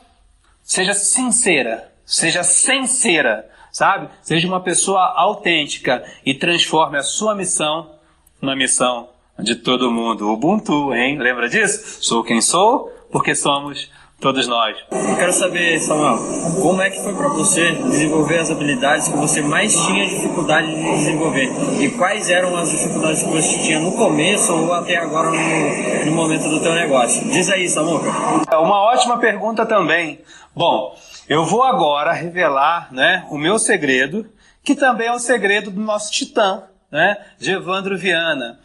seja 0.62 0.94
sincera, 0.94 1.92
seja 2.06 2.42
sincera, 2.42 3.49
sabe? 3.73 4.08
Seja 4.23 4.46
uma 4.46 4.61
pessoa 4.61 5.12
autêntica 5.16 6.04
e 6.25 6.34
transforme 6.34 6.96
a 6.96 7.02
sua 7.02 7.34
missão 7.34 7.90
na 8.40 8.54
missão 8.54 9.08
de 9.38 9.56
todo 9.56 9.90
mundo. 9.90 10.30
Ubuntu, 10.30 10.94
hein? 10.94 11.18
Lembra 11.18 11.49
disso? 11.49 12.02
Sou 12.02 12.23
quem 12.23 12.40
sou, 12.40 12.88
porque 13.11 13.34
somos 13.34 13.90
todos 14.21 14.47
nós. 14.47 14.76
Eu 14.90 15.16
quero 15.16 15.33
saber, 15.33 15.78
Samuel, 15.80 16.18
como 16.62 16.80
é 16.80 16.90
que 16.90 17.02
foi 17.02 17.14
para 17.14 17.28
você 17.28 17.73
desenvolver 17.73 18.38
as 18.38 18.50
habilidades 18.50 19.09
que 19.09 19.16
você 19.16 19.42
mais 19.42 19.75
tinha 19.87 20.06
dificuldade 20.06 20.75
de 20.75 20.83
desenvolver? 20.83 21.50
E 21.80 21.90
quais 21.90 22.30
eram 22.30 22.56
as 22.56 22.71
dificuldades 22.71 23.23
que 23.23 23.28
você 23.28 23.59
tinha 23.59 23.80
no 23.80 23.92
começo 23.92 24.52
ou 24.52 24.73
até 24.73 24.97
agora 24.97 25.30
no, 25.30 26.06
no 26.06 26.12
momento 26.12 26.49
do 26.49 26.61
teu 26.61 26.75
negócio? 26.75 27.28
Diz 27.30 27.50
aí, 27.50 27.68
Samuca. 27.68 28.11
É 28.50 28.56
uma 28.56 28.80
ótima 28.83 29.18
pergunta 29.18 29.66
também. 29.66 30.21
Bom, 30.54 30.97
eu 31.28 31.44
vou 31.44 31.62
agora 31.62 32.12
revelar 32.12 32.92
né, 32.92 33.26
o 33.30 33.38
meu 33.38 33.59
segredo, 33.59 34.26
que 34.62 34.75
também 34.75 35.09
é 35.09 35.12
o 35.12 35.18
segredo 35.18 35.71
do 35.71 35.80
nosso 35.80 36.12
titã, 36.12 36.64
né, 36.90 37.16
de 37.38 37.52
Evandro 37.52 37.99
Viana. 37.99 38.59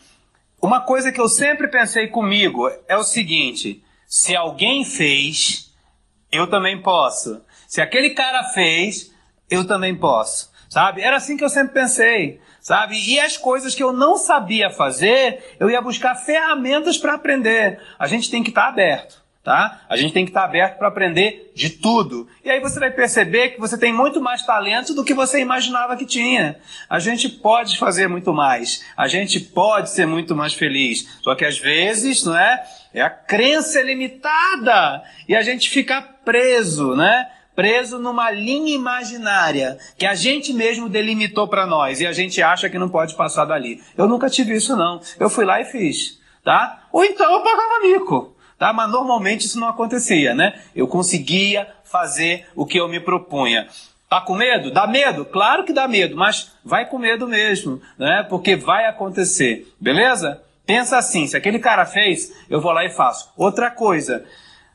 Uma 0.62 0.82
coisa 0.82 1.12
que 1.12 1.22
eu 1.22 1.30
sempre 1.30 1.70
pensei 1.70 2.08
comigo 2.08 2.70
é 2.88 2.98
o 2.98 3.04
seguinte: 3.04 3.82
se 4.10 4.36
alguém 4.36 4.84
fez, 4.84 5.72
eu 6.32 6.48
também 6.48 6.82
posso. 6.82 7.44
Se 7.68 7.80
aquele 7.80 8.10
cara 8.10 8.44
fez, 8.46 9.14
eu 9.52 9.68
também 9.68 9.96
posso. 9.96 10.52
Sabe? 10.68 11.04
Era 11.04 11.18
assim 11.18 11.38
que 11.38 11.44
eu 11.44 11.50
sempre 11.50 11.76
pensei. 11.76 12.42
Sabe? 12.60 12.98
E 12.98 13.20
as 13.20 13.38
coisas 13.38 13.76
que 13.76 13.84
eu 13.84 13.94
não 13.94 14.18
sabia 14.18 14.72
fazer, 14.72 15.56
eu 15.60 15.70
ia 15.70 15.80
buscar 15.80 16.16
ferramentas 16.16 16.98
para 16.98 17.14
aprender. 17.14 17.80
A 18.00 18.08
gente 18.08 18.32
tem 18.32 18.42
que 18.42 18.50
estar 18.50 18.64
tá 18.64 18.70
aberto. 18.70 19.20
Tá? 19.44 19.82
A 19.88 19.96
gente 19.96 20.12
tem 20.12 20.26
que 20.26 20.32
estar 20.32 20.42
tá 20.42 20.48
aberto 20.48 20.78
para 20.80 20.88
aprender 20.88 21.52
de 21.56 21.70
tudo. 21.70 22.28
E 22.44 22.50
aí 22.50 22.60
você 22.60 22.80
vai 22.80 22.92
perceber 22.92 23.50
que 23.50 23.60
você 23.60 23.78
tem 23.78 23.94
muito 23.94 24.20
mais 24.20 24.44
talento 24.44 24.94
do 24.94 25.04
que 25.04 25.14
você 25.14 25.40
imaginava 25.40 25.96
que 25.96 26.06
tinha. 26.06 26.60
A 26.90 27.00
gente 27.00 27.30
pode 27.30 27.78
fazer 27.78 28.08
muito 28.08 28.34
mais. 28.34 28.84
A 28.98 29.08
gente 29.08 29.40
pode 29.40 29.92
ser 29.92 30.08
muito 30.08 30.36
mais 30.36 30.54
feliz. 30.54 31.08
Só 31.22 31.36
que 31.36 31.46
às 31.46 31.60
vezes, 31.60 32.24
não 32.26 32.38
é? 32.38 32.64
É 32.94 33.02
a 33.02 33.10
crença 33.10 33.82
limitada 33.82 35.04
e 35.28 35.36
a 35.36 35.42
gente 35.42 35.70
fica 35.70 36.02
preso, 36.02 36.96
né? 36.96 37.30
Preso 37.56 38.00
numa 38.00 38.32
linha 38.32 38.74
imaginária 38.74 39.78
que 39.98 40.06
a 40.06 40.16
gente 40.16 40.54
mesmo 40.54 40.90
delimitou 40.90 41.48
para 41.48 41.68
nós 41.68 42.02
e 42.02 42.08
a 42.08 42.14
gente 42.14 42.42
acha 42.42 42.70
que 42.70 42.80
não 42.80 42.90
pode 42.90 43.16
passar 43.16 43.46
dali. 43.46 43.84
Eu 43.98 44.08
nunca 44.08 44.30
tive 44.30 44.56
isso 44.56 44.76
não. 44.76 45.02
Eu 45.20 45.30
fui 45.30 45.46
lá 45.46 45.62
e 45.62 45.66
fiz, 45.66 46.20
tá? 46.44 46.84
Ou 46.92 47.04
então 47.04 47.32
eu 47.32 47.42
pagava 47.42 47.82
mico, 47.84 48.36
tá? 48.58 48.74
Mas 48.74 48.90
normalmente 48.90 49.46
isso 49.46 49.60
não 49.60 49.68
acontecia, 49.68 50.34
né? 50.34 50.60
Eu 50.76 50.88
conseguia 50.88 51.68
fazer 51.84 52.48
o 52.56 52.66
que 52.66 52.80
eu 52.80 52.88
me 52.88 53.00
propunha. 53.00 53.68
Tá 54.10 54.20
com 54.20 54.34
medo? 54.34 54.72
Dá 54.72 54.88
medo? 54.88 55.24
Claro 55.26 55.64
que 55.64 55.74
dá 55.74 55.88
medo, 55.88 56.18
mas 56.18 56.54
vai 56.66 56.88
com 56.88 56.98
medo 56.98 57.28
mesmo, 57.28 57.80
né? 57.98 58.26
Porque 58.28 58.56
vai 58.56 58.86
acontecer, 58.86 59.72
beleza? 59.80 60.42
Pensa 60.70 61.00
assim, 61.00 61.26
se 61.26 61.36
aquele 61.36 61.58
cara 61.58 61.84
fez, 61.84 62.32
eu 62.48 62.62
vou 62.62 62.72
lá 62.72 62.86
e 62.86 62.92
faço. 62.92 63.34
Outra 63.36 63.72
coisa, 63.72 64.24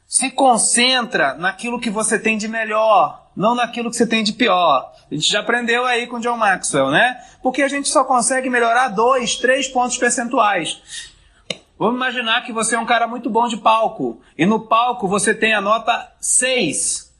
se 0.08 0.28
concentra 0.28 1.34
naquilo 1.34 1.78
que 1.78 1.88
você 1.88 2.18
tem 2.18 2.36
de 2.36 2.48
melhor, 2.48 3.28
não 3.36 3.54
naquilo 3.54 3.88
que 3.90 3.96
você 3.96 4.04
tem 4.04 4.24
de 4.24 4.32
pior. 4.32 4.92
A 5.08 5.14
gente 5.14 5.30
já 5.30 5.38
aprendeu 5.38 5.84
aí 5.84 6.08
com 6.08 6.16
o 6.16 6.20
John 6.20 6.36
Maxwell, 6.36 6.90
né? 6.90 7.16
Porque 7.40 7.62
a 7.62 7.68
gente 7.68 7.88
só 7.88 8.02
consegue 8.02 8.50
melhorar 8.50 8.88
dois, 8.88 9.36
três 9.36 9.68
pontos 9.68 9.96
percentuais. 9.96 11.12
Vamos 11.78 11.94
imaginar 11.94 12.42
que 12.42 12.52
você 12.52 12.74
é 12.74 12.78
um 12.80 12.86
cara 12.86 13.06
muito 13.06 13.30
bom 13.30 13.46
de 13.46 13.58
palco 13.58 14.20
e 14.36 14.44
no 14.44 14.66
palco 14.66 15.06
você 15.06 15.32
tem 15.32 15.54
a 15.54 15.60
nota 15.60 16.12
6. 16.20 17.14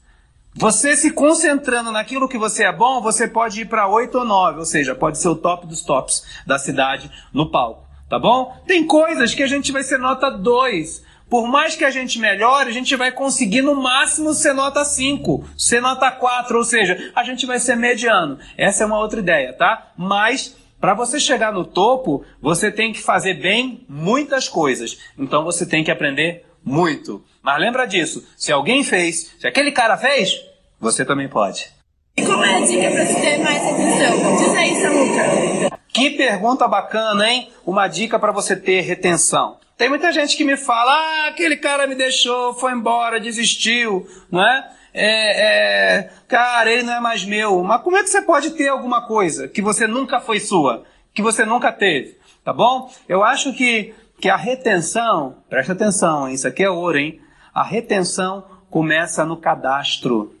Você 0.53 0.97
se 0.97 1.11
concentrando 1.11 1.93
naquilo 1.93 2.27
que 2.27 2.37
você 2.37 2.65
é 2.65 2.73
bom, 2.73 2.99
você 2.99 3.25
pode 3.25 3.61
ir 3.61 3.69
para 3.69 3.87
8 3.87 4.17
ou 4.17 4.25
9, 4.25 4.59
ou 4.59 4.65
seja, 4.65 4.93
pode 4.93 5.17
ser 5.17 5.29
o 5.29 5.35
top 5.37 5.65
dos 5.65 5.81
tops 5.81 6.25
da 6.45 6.59
cidade 6.59 7.09
no 7.31 7.49
palco 7.49 7.84
tá 8.09 8.19
bom? 8.19 8.55
Tem 8.67 8.85
coisas 8.85 9.33
que 9.33 9.43
a 9.43 9.47
gente 9.47 9.71
vai 9.71 9.83
ser 9.83 9.97
nota 9.97 10.29
2. 10.29 11.03
Por 11.29 11.47
mais 11.47 11.75
que 11.75 11.83
a 11.83 11.89
gente 11.89 12.19
melhore, 12.19 12.69
a 12.69 12.73
gente 12.73 12.95
vai 12.95 13.11
conseguir 13.11 13.61
no 13.61 13.75
máximo 13.75 14.33
ser 14.33 14.53
nota 14.53 14.85
5, 14.85 15.43
ser 15.57 15.81
nota 15.81 16.11
4, 16.11 16.57
ou 16.57 16.63
seja, 16.63 17.11
a 17.15 17.23
gente 17.23 17.45
vai 17.45 17.59
ser 17.59 17.75
mediano. 17.75 18.37
Essa 18.55 18.83
é 18.83 18.87
uma 18.87 18.99
outra 18.99 19.19
ideia, 19.19 19.51
tá? 19.51 19.91
Mas 19.97 20.55
para 20.79 20.93
você 20.93 21.19
chegar 21.19 21.51
no 21.51 21.65
topo, 21.65 22.23
você 22.39 22.71
tem 22.71 22.93
que 22.93 23.01
fazer 23.01 23.33
bem 23.35 23.83
muitas 23.89 24.47
coisas. 24.47 24.99
Então 25.17 25.43
você 25.43 25.65
tem 25.65 25.83
que 25.83 25.89
aprender 25.89 26.45
muito. 26.63 27.23
Mas 27.41 27.59
lembra 27.59 27.85
disso, 27.85 28.25
se 28.37 28.51
alguém 28.51 28.83
fez, 28.83 29.35
se 29.39 29.47
aquele 29.47 29.71
cara 29.71 29.97
fez, 29.97 30.39
você 30.79 31.03
também 31.03 31.27
pode. 31.27 31.74
E 32.17 32.25
qual 32.25 32.43
é 32.43 32.55
a 32.55 32.59
dica 32.61 32.89
para 32.91 33.05
ter 33.05 33.37
mais 33.39 33.61
atenção? 33.61 34.37
Diz 34.37 34.55
aí, 34.55 34.81
Samuca. 34.81 35.79
Que 35.89 36.11
pergunta 36.11 36.67
bacana, 36.67 37.29
hein? 37.29 37.49
Uma 37.65 37.87
dica 37.87 38.17
para 38.17 38.31
você 38.31 38.55
ter 38.55 38.81
retenção. 38.81 39.57
Tem 39.77 39.89
muita 39.89 40.11
gente 40.13 40.37
que 40.37 40.45
me 40.45 40.55
fala, 40.55 40.93
ah, 40.93 41.27
aquele 41.27 41.57
cara 41.57 41.85
me 41.85 41.95
deixou, 41.95 42.53
foi 42.53 42.71
embora, 42.71 43.19
desistiu, 43.19 44.07
não 44.31 44.41
é? 44.41 44.71
É, 44.93 45.97
é, 45.97 46.09
cara, 46.25 46.71
ele 46.71 46.83
não 46.83 46.93
é 46.93 46.99
mais 47.01 47.25
meu. 47.25 47.61
Mas 47.61 47.81
como 47.81 47.97
é 47.97 48.03
que 48.03 48.09
você 48.09 48.21
pode 48.21 48.51
ter 48.51 48.69
alguma 48.69 49.05
coisa 49.05 49.49
que 49.49 49.61
você 49.61 49.85
nunca 49.85 50.21
foi 50.21 50.39
sua, 50.39 50.85
que 51.13 51.21
você 51.21 51.43
nunca 51.43 51.73
teve, 51.73 52.17
tá 52.45 52.53
bom? 52.53 52.89
Eu 53.09 53.21
acho 53.21 53.51
que, 53.51 53.93
que 54.21 54.29
a 54.29 54.37
retenção, 54.37 55.35
presta 55.49 55.73
atenção, 55.73 56.29
isso 56.29 56.47
aqui 56.47 56.63
é 56.63 56.69
ouro, 56.69 56.97
hein? 56.97 57.19
A 57.53 57.63
retenção 57.63 58.45
começa 58.69 59.25
no 59.25 59.35
cadastro. 59.35 60.33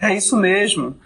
É 0.00 0.14
isso 0.14 0.34
mesmo. 0.38 0.96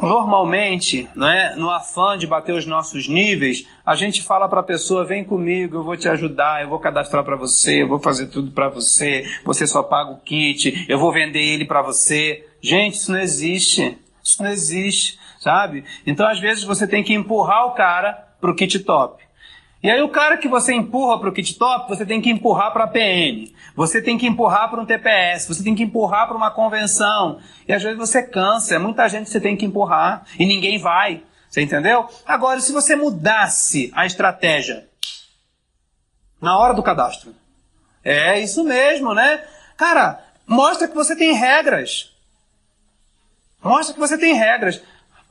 Normalmente, 0.00 1.08
né, 1.14 1.54
no 1.56 1.70
afã 1.70 2.18
de 2.18 2.26
bater 2.26 2.54
os 2.54 2.66
nossos 2.66 3.08
níveis, 3.08 3.66
a 3.86 3.94
gente 3.94 4.22
fala 4.22 4.48
para 4.48 4.60
a 4.60 4.64
pessoa: 4.64 5.04
vem 5.04 5.24
comigo, 5.24 5.76
eu 5.76 5.84
vou 5.84 5.96
te 5.96 6.08
ajudar, 6.08 6.62
eu 6.62 6.68
vou 6.68 6.78
cadastrar 6.78 7.24
para 7.24 7.36
você, 7.36 7.82
eu 7.82 7.88
vou 7.88 7.98
fazer 7.98 8.26
tudo 8.26 8.50
para 8.50 8.68
você, 8.68 9.24
você 9.44 9.66
só 9.66 9.82
paga 9.82 10.10
o 10.10 10.20
kit, 10.20 10.86
eu 10.88 10.98
vou 10.98 11.12
vender 11.12 11.42
ele 11.42 11.64
para 11.64 11.82
você. 11.82 12.44
Gente, 12.60 12.94
isso 12.94 13.12
não 13.12 13.20
existe. 13.20 13.98
Isso 14.24 14.42
não 14.42 14.50
existe, 14.50 15.18
sabe? 15.38 15.84
Então, 16.06 16.26
às 16.26 16.40
vezes, 16.40 16.64
você 16.64 16.86
tem 16.86 17.04
que 17.04 17.12
empurrar 17.12 17.66
o 17.66 17.72
cara 17.72 18.12
para 18.40 18.50
o 18.50 18.54
kit 18.56 18.78
top. 18.80 19.23
E 19.84 19.90
aí 19.90 20.00
o 20.00 20.08
cara 20.08 20.38
que 20.38 20.48
você 20.48 20.72
empurra 20.72 21.20
para 21.20 21.28
o 21.28 21.32
kit 21.32 21.58
top, 21.58 21.90
você 21.90 22.06
tem 22.06 22.18
que 22.18 22.30
empurrar 22.30 22.72
para 22.72 22.84
a 22.84 22.86
PN, 22.86 23.52
você 23.76 24.00
tem 24.00 24.16
que 24.16 24.26
empurrar 24.26 24.70
para 24.70 24.80
um 24.80 24.86
TPS, 24.86 25.46
você 25.46 25.62
tem 25.62 25.74
que 25.74 25.82
empurrar 25.82 26.26
para 26.26 26.34
uma 26.34 26.50
convenção. 26.50 27.38
E 27.68 27.72
às 27.74 27.82
vezes 27.82 27.98
você 27.98 28.22
cansa, 28.22 28.76
é 28.76 28.78
muita 28.78 29.06
gente 29.10 29.26
que 29.26 29.30
você 29.30 29.42
tem 29.42 29.54
que 29.54 29.66
empurrar 29.66 30.24
e 30.38 30.46
ninguém 30.46 30.78
vai. 30.78 31.22
Você 31.50 31.60
entendeu? 31.60 32.08
Agora, 32.24 32.60
se 32.60 32.72
você 32.72 32.96
mudasse 32.96 33.92
a 33.94 34.06
estratégia 34.06 34.88
na 36.40 36.56
hora 36.56 36.72
do 36.72 36.82
cadastro, 36.82 37.34
é 38.02 38.40
isso 38.40 38.64
mesmo, 38.64 39.12
né? 39.12 39.44
Cara, 39.76 40.18
mostra 40.46 40.88
que 40.88 40.94
você 40.94 41.14
tem 41.14 41.34
regras. 41.34 42.10
Mostra 43.62 43.92
que 43.92 44.00
você 44.00 44.16
tem 44.16 44.32
regras 44.32 44.80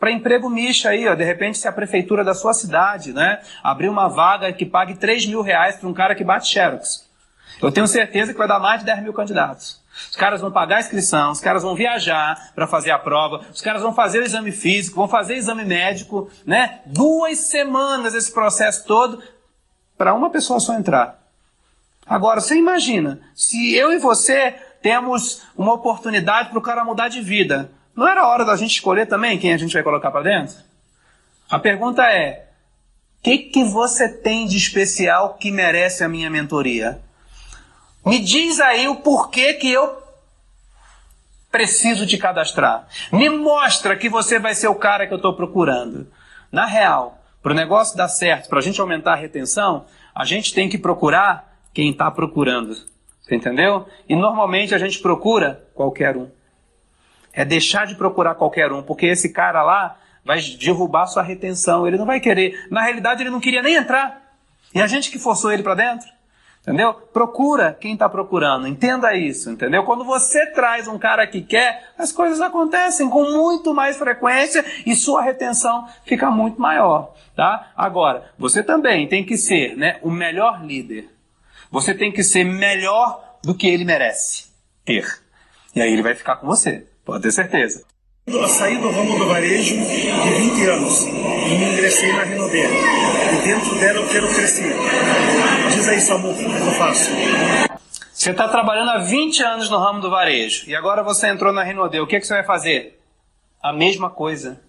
para 0.03 0.11
emprego 0.11 0.49
nicho 0.49 0.85
aí, 0.85 1.07
ó, 1.07 1.15
de 1.15 1.23
repente 1.23 1.57
se 1.57 1.65
a 1.65 1.71
prefeitura 1.71 2.25
da 2.25 2.33
sua 2.33 2.53
cidade, 2.53 3.13
né, 3.13 3.39
abrir 3.63 3.87
uma 3.87 4.09
vaga 4.09 4.51
que 4.51 4.65
pague 4.65 4.95
3 4.95 5.27
mil 5.27 5.41
reais 5.41 5.77
para 5.77 5.87
um 5.87 5.93
cara 5.93 6.13
que 6.13 6.25
bate 6.25 6.49
xerox. 6.49 7.09
Eu 7.61 7.71
tenho 7.71 7.87
certeza 7.87 8.33
que 8.33 8.37
vai 8.37 8.45
dar 8.45 8.59
mais 8.59 8.81
de 8.81 8.85
10 8.85 9.01
mil 9.01 9.13
candidatos. 9.13 9.81
Os 10.11 10.17
caras 10.17 10.41
vão 10.41 10.51
pagar 10.51 10.75
a 10.75 10.79
inscrição, 10.81 11.31
os 11.31 11.39
caras 11.39 11.63
vão 11.63 11.73
viajar 11.73 12.51
para 12.53 12.67
fazer 12.67 12.91
a 12.91 12.99
prova, 12.99 13.45
os 13.49 13.61
caras 13.61 13.81
vão 13.81 13.93
fazer 13.93 14.19
o 14.19 14.25
exame 14.25 14.51
físico, 14.51 14.97
vão 14.97 15.07
fazer 15.07 15.35
exame 15.35 15.63
médico, 15.63 16.29
né? 16.45 16.81
Duas 16.85 17.37
semanas 17.37 18.13
esse 18.13 18.33
processo 18.33 18.85
todo 18.85 19.23
para 19.97 20.13
uma 20.13 20.29
pessoa 20.29 20.59
só 20.59 20.73
entrar. 20.73 21.17
Agora, 22.05 22.41
você 22.41 22.57
imagina, 22.57 23.21
se 23.33 23.73
eu 23.73 23.93
e 23.93 23.99
você 23.99 24.51
temos 24.81 25.43
uma 25.55 25.71
oportunidade 25.71 26.49
para 26.49 26.59
o 26.59 26.61
cara 26.61 26.83
mudar 26.83 27.07
de 27.07 27.21
vida, 27.21 27.71
não 27.95 28.07
era 28.07 28.27
hora 28.27 28.43
da 28.45 28.55
gente 28.55 28.71
escolher 28.71 29.05
também 29.05 29.37
quem 29.37 29.53
a 29.53 29.57
gente 29.57 29.73
vai 29.73 29.83
colocar 29.83 30.11
para 30.11 30.23
dentro? 30.23 30.55
A 31.49 31.59
pergunta 31.59 32.03
é: 32.03 32.47
o 33.19 33.23
que, 33.23 33.37
que 33.37 33.63
você 33.63 34.09
tem 34.09 34.47
de 34.47 34.57
especial 34.57 35.35
que 35.35 35.51
merece 35.51 36.03
a 36.03 36.09
minha 36.09 36.29
mentoria? 36.29 36.99
Me 38.05 38.19
diz 38.19 38.59
aí 38.59 38.87
o 38.87 38.97
porquê 38.97 39.53
que 39.53 39.71
eu 39.71 40.03
preciso 41.51 42.07
te 42.07 42.17
cadastrar. 42.17 42.87
Me 43.11 43.29
mostra 43.29 43.95
que 43.95 44.09
você 44.09 44.39
vai 44.39 44.55
ser 44.55 44.67
o 44.67 44.75
cara 44.75 45.05
que 45.05 45.13
eu 45.13 45.17
estou 45.17 45.35
procurando. 45.35 46.07
Na 46.51 46.65
real, 46.65 47.23
para 47.41 47.51
o 47.51 47.55
negócio 47.55 47.95
dar 47.95 48.07
certo, 48.07 48.49
para 48.49 48.59
a 48.59 48.61
gente 48.61 48.81
aumentar 48.81 49.13
a 49.13 49.17
retenção, 49.17 49.85
a 50.15 50.25
gente 50.25 50.53
tem 50.53 50.67
que 50.67 50.77
procurar 50.77 51.55
quem 51.73 51.91
está 51.91 52.09
procurando. 52.09 52.75
Você 53.21 53.35
entendeu? 53.35 53.87
E 54.09 54.15
normalmente 54.15 54.73
a 54.73 54.77
gente 54.77 54.99
procura 54.99 55.63
qualquer 55.73 56.17
um. 56.17 56.27
É 57.33 57.43
deixar 57.43 57.87
de 57.87 57.95
procurar 57.95 58.35
qualquer 58.35 58.71
um, 58.71 58.83
porque 58.83 59.07
esse 59.07 59.29
cara 59.29 59.63
lá 59.63 59.97
vai 60.23 60.39
derrubar 60.39 61.07
sua 61.07 61.23
retenção. 61.23 61.87
Ele 61.87 61.97
não 61.97 62.05
vai 62.05 62.19
querer. 62.19 62.67
Na 62.69 62.81
realidade, 62.81 63.23
ele 63.23 63.29
não 63.29 63.39
queria 63.39 63.61
nem 63.61 63.75
entrar. 63.75 64.21
E 64.73 64.81
a 64.81 64.87
gente 64.87 65.11
que 65.11 65.19
forçou 65.19 65.51
ele 65.51 65.63
para 65.63 65.75
dentro. 65.75 66.07
Entendeu? 66.63 66.93
Procura 66.93 67.73
quem 67.77 67.91
está 67.93 68.07
procurando. 68.07 68.65
Entenda 68.65 69.13
isso, 69.13 69.51
entendeu? 69.51 69.83
Quando 69.83 70.05
você 70.05 70.45
traz 70.51 70.87
um 70.87 70.97
cara 70.97 71.27
que 71.27 71.41
quer, 71.41 71.91
as 71.97 72.13
coisas 72.13 72.39
acontecem 72.39 73.09
com 73.09 73.29
muito 73.33 73.73
mais 73.73 73.97
frequência 73.97 74.63
e 74.85 74.95
sua 74.95 75.21
retenção 75.21 75.85
fica 76.05 76.31
muito 76.31 76.61
maior, 76.61 77.13
tá? 77.35 77.73
Agora, 77.75 78.31
você 78.39 78.63
também 78.63 79.09
tem 79.09 79.25
que 79.25 79.35
ser, 79.37 79.75
né, 79.75 79.99
o 80.01 80.09
melhor 80.09 80.63
líder. 80.65 81.09
Você 81.69 81.93
tem 81.93 82.13
que 82.13 82.23
ser 82.23 82.45
melhor 82.45 83.37
do 83.43 83.53
que 83.53 83.67
ele 83.67 83.83
merece 83.83 84.45
ter. 84.85 85.05
E 85.75 85.81
aí 85.81 85.91
ele 85.91 86.01
vai 86.01 86.15
ficar 86.15 86.37
com 86.37 86.47
você, 86.47 86.87
pode 87.05 87.23
ter 87.23 87.31
certeza. 87.31 87.83
Eu 88.25 88.47
saí 88.47 88.77
do 88.77 88.89
ramo 88.89 89.19
do 89.19 89.27
varejo 89.27 89.75
de 89.75 89.81
20 89.81 90.65
anos 90.67 91.01
e 91.01 91.11
me 91.11 91.73
ingressei 91.73 92.13
na 92.13 92.23
Renaudet. 92.23 92.69
E 92.69 93.45
dentro 93.45 93.79
dela 93.79 93.99
eu 93.99 94.07
quero 94.07 94.27
crescer. 94.33 94.73
Diz 95.73 95.87
aí, 95.89 95.99
Samu, 95.99 96.31
o 96.31 96.35
que 96.37 96.45
eu 96.45 96.71
faço? 96.73 97.09
Você 98.13 98.31
está 98.31 98.47
trabalhando 98.47 98.91
há 98.91 98.99
20 98.99 99.43
anos 99.43 99.69
no 99.69 99.77
ramo 99.77 99.99
do 99.99 100.09
varejo 100.09 100.69
e 100.69 100.75
agora 100.75 101.03
você 101.03 101.27
entrou 101.27 101.51
na 101.51 101.63
Renaudet. 101.63 101.99
O 101.99 102.07
que, 102.07 102.19
que 102.19 102.25
você 102.25 102.35
vai 102.35 102.43
fazer? 102.43 102.97
A 103.61 103.73
mesma 103.73 104.09
coisa. 104.09 104.61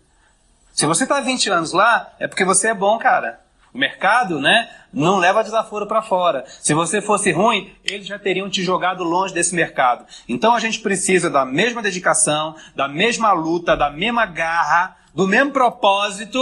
Se 0.72 0.86
você 0.86 1.04
está 1.04 1.18
há 1.18 1.20
20 1.20 1.50
anos 1.50 1.72
lá, 1.72 2.12
é 2.18 2.26
porque 2.26 2.44
você 2.44 2.70
é 2.70 2.74
bom, 2.74 2.98
cara. 2.98 3.43
O 3.74 3.78
mercado, 3.78 4.40
né, 4.40 4.70
não 4.92 5.18
leva 5.18 5.42
desaforo 5.42 5.84
para 5.84 6.00
fora. 6.00 6.44
Se 6.46 6.72
você 6.72 7.02
fosse 7.02 7.32
ruim, 7.32 7.72
eles 7.84 8.06
já 8.06 8.16
teriam 8.16 8.48
te 8.48 8.62
jogado 8.62 9.02
longe 9.02 9.34
desse 9.34 9.52
mercado. 9.52 10.06
Então 10.28 10.54
a 10.54 10.60
gente 10.60 10.78
precisa 10.78 11.28
da 11.28 11.44
mesma 11.44 11.82
dedicação, 11.82 12.54
da 12.76 12.86
mesma 12.86 13.32
luta, 13.32 13.76
da 13.76 13.90
mesma 13.90 14.26
garra, 14.26 14.96
do 15.12 15.26
mesmo 15.26 15.50
propósito, 15.50 16.38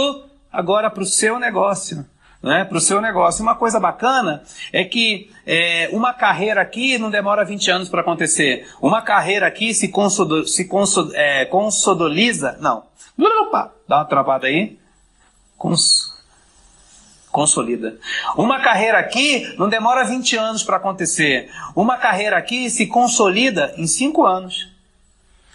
agora 0.51 0.91
para 0.91 1.01
o 1.01 1.07
seu 1.07 1.39
negócio. 1.39 2.05
Né, 2.43 2.65
para 2.65 2.77
o 2.77 2.81
seu 2.81 2.99
negócio. 3.01 3.41
Uma 3.41 3.55
coisa 3.55 3.79
bacana 3.79 4.43
é 4.73 4.83
que 4.83 5.31
é, 5.47 5.89
uma 5.93 6.13
carreira 6.13 6.61
aqui 6.61 6.97
não 6.97 7.09
demora 7.09 7.45
20 7.45 7.71
anos 7.71 7.89
para 7.89 8.01
acontecer. 8.01 8.67
Uma 8.81 9.01
carreira 9.01 9.47
aqui 9.47 9.73
se, 9.73 9.87
consodo, 9.87 10.45
se 10.45 10.69
é, 11.13 11.45
consodoliza. 11.45 12.57
Não. 12.59 12.83
Opa, 13.17 13.73
dá 13.87 13.99
uma 13.99 14.05
travada 14.05 14.47
aí. 14.47 14.77
Cons, 15.57 16.12
consolida. 17.33 17.97
Uma 18.37 18.61
carreira 18.61 18.99
aqui 18.99 19.53
não 19.57 19.67
demora 19.67 20.05
20 20.05 20.37
anos 20.37 20.63
para 20.63 20.77
acontecer. 20.77 21.51
Uma 21.75 21.97
carreira 21.97 22.37
aqui 22.37 22.69
se 22.69 22.85
consolida 22.85 23.73
em 23.75 23.87
5 23.87 24.23
anos. 24.23 24.71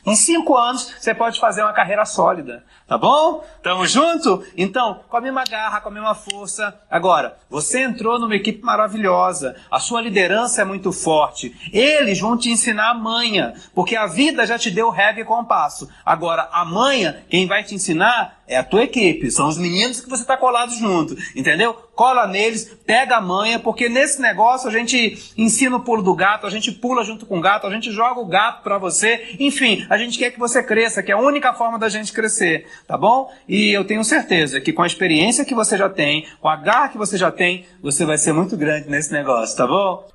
Em 0.05 0.17
5 0.17 0.57
anos 0.57 0.93
você 0.99 1.14
pode 1.14 1.38
fazer 1.38 1.62
uma 1.62 1.73
carreira 1.73 2.05
sólida. 2.05 2.64
Tá 2.88 2.96
bom? 2.96 3.44
Tamo 3.62 3.87
junto? 3.87 4.42
Então, 4.57 5.01
com 5.11 5.16
a 5.18 5.20
mesma 5.20 5.44
garra, 5.44 5.79
com 5.83 5.90
a 5.90 5.92
mesma 5.92 6.14
força. 6.14 6.74
Agora, 6.90 7.37
você 7.51 7.83
entrou 7.83 8.18
numa 8.18 8.35
equipe 8.35 8.64
maravilhosa. 8.64 9.55
A 9.70 9.79
sua 9.79 10.01
liderança 10.01 10.62
é 10.62 10.64
muito 10.64 10.90
forte. 10.90 11.55
Eles 11.70 12.18
vão 12.18 12.35
te 12.35 12.48
ensinar 12.48 12.92
a 12.92 12.94
manha, 12.94 13.53
porque 13.74 13.94
a 13.94 14.07
vida 14.07 14.46
já 14.46 14.59
te 14.59 14.70
deu 14.70 14.88
régua 14.88 15.20
e 15.20 15.27
compasso. 15.27 15.87
Agora, 16.03 16.48
a 16.51 16.64
manha, 16.64 17.27
quem 17.29 17.46
vai 17.46 17.62
te 17.62 17.74
ensinar 17.74 18.38
é 18.48 18.57
a 18.57 18.64
tua 18.64 18.85
equipe. 18.85 19.31
São 19.31 19.46
os 19.48 19.59
meninos 19.59 20.01
que 20.01 20.09
você 20.09 20.22
está 20.22 20.37
colado 20.37 20.72
junto. 20.72 21.14
Entendeu? 21.37 21.74
Cola 21.94 22.27
neles, 22.27 22.64
pega 22.87 23.16
a 23.16 23.20
manha, 23.20 23.59
porque 23.59 23.88
nesse 23.88 24.22
negócio 24.22 24.68
a 24.68 24.72
gente 24.72 25.33
ensina 25.37 25.77
o 25.77 25.81
pulo 25.81 26.03
do 26.03 26.14
gato, 26.14 26.46
a 26.46 26.51
gente 26.51 26.72
pula 26.72 27.05
junto 27.05 27.27
com 27.27 27.38
o 27.38 27.40
gato, 27.40 27.66
a 27.66 27.70
gente 27.70 27.90
joga 27.90 28.20
o 28.20 28.27
gato 28.27 28.62
para 28.62 28.79
você. 28.79 29.37
Enfim, 29.38 29.87
a 29.90 29.98
gente 29.98 30.16
quer 30.16 30.31
que 30.31 30.38
você 30.38 30.62
cresça, 30.62 31.03
que 31.03 31.12
é 31.12 31.14
a 31.14 31.18
única 31.18 31.53
forma 31.53 31.79
da 31.79 31.88
gente 31.88 32.12
crescer 32.12 32.66
tá 32.87 32.97
bom? 32.97 33.31
E 33.49 33.71
eu 33.71 33.85
tenho 33.85 34.05
certeza 34.05 34.61
que 34.61 34.73
com 34.73 34.83
a 34.83 34.87
experiência 34.87 35.45
que 35.45 35.55
você 35.55 35.77
já 35.77 35.88
tem, 35.88 36.27
com 36.41 36.49
a 36.49 36.57
garra 36.57 36.88
que 36.88 36.99
você 36.99 37.17
já 37.17 37.31
tem, 37.31 37.64
você 37.83 38.05
vai 38.05 38.19
ser 38.19 38.33
muito 38.33 38.57
grande 38.57 38.88
nesse 38.88 39.12
negócio, 39.12 39.57
tá 39.57 39.67
bom? 39.67 40.07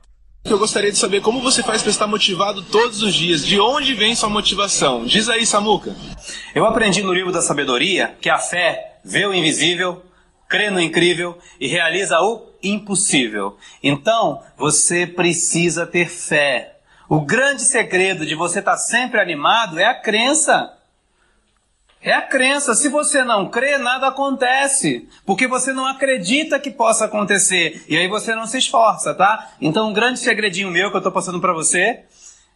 Eu 0.46 0.60
gostaria 0.60 0.92
de 0.92 0.98
saber 0.98 1.22
como 1.22 1.40
você 1.40 1.64
faz 1.64 1.82
para 1.82 1.90
estar 1.90 2.06
motivado 2.06 2.62
todos 2.64 3.02
os 3.02 3.14
dias. 3.14 3.46
De 3.46 3.62
onde 3.62 3.94
vem 3.94 4.14
sua 4.14 4.28
motivação? 4.28 5.06
Diz 5.06 5.30
aí, 5.30 5.46
Samuca. 5.46 5.96
Eu 6.54 6.66
aprendi 6.66 7.02
no 7.02 7.14
livro 7.14 7.32
da 7.32 7.42
sabedoria 7.42 8.18
que 8.20 8.30
a 8.30 8.38
fé 8.38 8.98
vê 9.06 9.26
o 9.26 9.34
invisível, 9.34 10.04
crê 10.50 10.70
no 10.70 10.82
incrível 10.82 11.38
e 11.62 11.68
realiza 11.68 12.20
o 12.20 12.46
impossível. 12.62 13.58
Então, 13.82 14.42
você 14.58 15.08
precisa 15.08 15.86
ter 15.88 16.10
fé. 16.10 16.76
O 17.08 17.22
grande 17.22 17.62
segredo 17.62 18.26
de 18.26 18.36
você 18.36 18.60
estar 18.60 18.76
sempre 18.76 19.22
animado 19.22 19.80
é 19.80 19.86
a 19.86 19.96
crença. 19.96 20.73
É 22.04 22.12
a 22.12 22.22
crença. 22.22 22.74
Se 22.76 22.90
você 22.90 23.24
não 23.24 23.50
crê, 23.50 23.78
nada 23.78 24.08
acontece. 24.08 25.08
Porque 25.26 25.48
você 25.48 25.72
não 25.72 25.86
acredita 25.86 26.60
que 26.60 26.70
possa 26.70 27.06
acontecer. 27.06 27.86
E 27.88 27.96
aí 27.96 28.10
você 28.10 28.36
não 28.36 28.46
se 28.46 28.58
esforça, 28.58 29.14
tá? 29.14 29.54
Então, 29.62 29.90
um 29.90 29.94
grande 29.94 30.20
segredinho 30.20 30.70
meu 30.70 30.90
que 30.90 30.98
eu 30.98 31.00
estou 31.00 31.14
passando 31.14 31.40
para 31.40 31.54
você, 31.54 32.04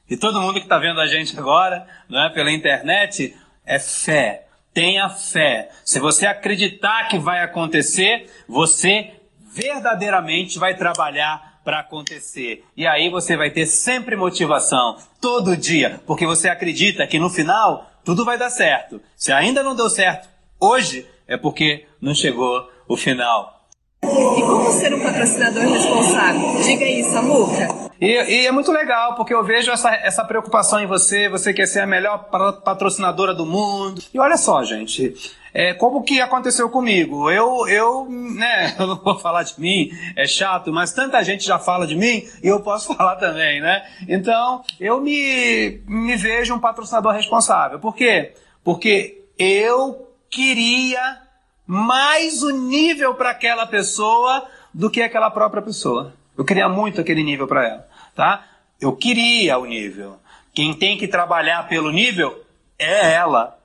e 0.10 0.18
todo 0.18 0.42
mundo 0.42 0.56
que 0.56 0.66
está 0.66 0.78
vendo 0.78 1.00
a 1.00 1.08
gente 1.08 1.38
agora, 1.40 1.88
não 2.10 2.22
é, 2.22 2.30
pela 2.30 2.52
internet, 2.52 3.36
é 3.66 3.80
fé. 3.80 4.48
Tenha 4.74 5.10
fé. 5.10 5.70
Se 5.84 6.00
você 6.00 6.28
acreditar 6.28 7.08
que 7.08 7.18
vai 7.18 7.42
acontecer, 7.42 8.30
você 8.48 9.14
verdadeiramente 9.54 10.60
vai 10.60 10.76
trabalhar 10.76 11.60
para 11.64 11.80
acontecer. 11.80 12.64
E 12.78 12.86
aí 12.86 13.10
você 13.10 13.36
vai 13.36 13.50
ter 13.50 13.66
sempre 13.66 14.16
motivação, 14.16 14.98
todo 15.20 15.58
dia, 15.58 16.00
porque 16.06 16.26
você 16.26 16.48
acredita 16.48 17.06
que 17.08 17.20
no 17.20 17.30
final 17.30 17.90
tudo 18.08 18.24
vai 18.24 18.38
dar 18.38 18.50
certo. 18.50 19.02
Se 19.18 19.34
ainda 19.34 19.62
não 19.62 19.76
deu 19.76 19.90
certo 19.90 20.30
hoje, 20.58 21.06
é 21.28 21.36
porque 21.36 21.86
não 22.00 22.16
chegou 22.16 22.72
o 22.88 22.96
final. 22.96 23.68
E 24.02 24.42
como 24.44 24.72
ser 24.72 24.94
um 24.94 25.04
patrocinador 25.04 25.64
responsável? 25.64 26.62
Diga 26.64 26.86
aí, 26.86 27.04
Samuca. 27.04 27.87
E, 28.00 28.06
e, 28.06 28.46
é 28.46 28.52
muito 28.52 28.72
legal, 28.72 29.16
porque 29.16 29.34
eu 29.34 29.44
vejo 29.44 29.72
essa, 29.72 29.94
essa 29.96 30.24
preocupação 30.24 30.80
em 30.80 30.86
você, 30.86 31.28
você 31.28 31.54
quer 31.54 31.66
ser 31.66 31.82
a 31.82 31.88
melhor 31.88 32.30
patrocinadora 32.64 33.34
do 33.34 33.46
mundo. 33.46 34.02
E 34.14 34.20
olha 34.20 34.38
só, 34.38 34.64
gente, 34.64 35.14
é, 35.54 35.74
como 35.74 36.04
que 36.04 36.22
aconteceu 36.22 36.70
comigo? 36.70 37.32
Eu, 37.32 37.68
eu, 37.68 38.08
né, 38.10 38.76
eu 38.80 38.86
não 38.86 38.96
vou 38.96 39.18
falar 39.18 39.44
de 39.44 39.60
mim, 39.60 39.90
é 40.16 40.28
chato, 40.28 40.72
mas 40.72 40.94
tanta 40.94 41.24
gente 41.24 41.44
já 41.44 41.58
fala 41.58 41.88
de 41.88 41.96
mim 41.96 42.28
e 42.44 42.48
eu 42.48 42.60
posso 42.62 42.94
falar 42.96 43.16
também, 43.16 43.60
né? 43.60 43.84
Então, 44.08 44.62
eu 44.80 45.02
me, 45.02 45.82
me 45.88 46.16
vejo 46.16 46.54
um 46.54 46.60
patrocinador 46.60 47.14
responsável. 47.14 47.80
Por 47.80 47.96
quê? 47.96 48.34
Porque 48.64 49.24
eu 49.40 50.08
queria 50.30 51.22
mais 51.66 52.44
o 52.44 52.52
nível 52.52 53.16
para 53.16 53.32
aquela 53.32 53.66
pessoa 53.66 54.46
do 54.74 54.90
que 54.90 55.02
aquela 55.02 55.32
própria 55.32 55.62
pessoa. 55.62 56.14
Eu 56.38 56.46
queria 56.46 56.70
muito 56.70 57.02
aquele 57.02 57.24
nível 57.24 57.48
para 57.48 57.68
ela, 57.68 57.88
tá? 58.16 58.46
Eu 58.80 58.96
queria 58.96 59.58
o 59.58 59.66
nível. 59.66 60.18
Quem 60.54 60.74
tem 60.74 60.98
que 60.98 61.08
trabalhar 61.08 61.68
pelo 61.68 61.92
nível 61.92 62.44
é 62.78 63.14
ela. 63.14 63.58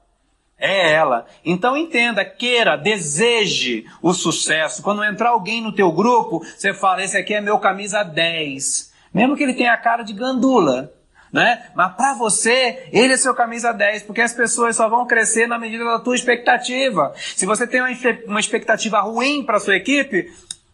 É 0.59 0.93
ela. 0.93 1.27
Então 1.45 1.77
entenda, 1.77 2.25
queira, 2.25 2.77
deseje 2.77 3.85
o 4.01 4.15
sucesso. 4.15 4.83
Quando 4.83 5.05
entrar 5.05 5.31
alguém 5.31 5.61
no 5.61 5.73
teu 5.73 5.91
grupo, 5.91 6.39
você 6.41 6.73
fala, 6.73 7.03
esse 7.03 7.17
aqui 7.17 7.35
é 7.35 7.41
meu 7.41 7.59
camisa 7.59 8.03
10. 8.03 8.93
Mesmo 9.13 9.37
que 9.37 9.43
ele 9.43 9.55
tenha 9.55 9.73
a 9.73 9.77
cara 9.77 10.03
de 10.03 10.13
gandula, 10.13 10.93
né? 11.33 11.67
Mas 11.75 11.95
para 11.95 12.15
você, 12.15 12.89
ele 12.93 13.15
é 13.15 13.17
seu 13.17 13.35
camisa 13.35 13.73
10, 13.73 14.05
porque 14.05 14.21
as 14.21 14.33
pessoas 14.33 14.77
só 14.77 14.89
vão 14.89 15.07
crescer 15.07 15.47
na 15.47 15.59
medida 15.59 15.85
da 15.85 15.99
tua 15.99 16.15
expectativa. 16.15 17.13
Se 17.17 17.45
você 17.45 17.67
tem 17.67 17.83
uma 18.27 18.41
expectativa 18.41 19.01
ruim 19.01 19.43
para 19.45 19.59
sua 19.59 19.77
equipe, 19.77 20.33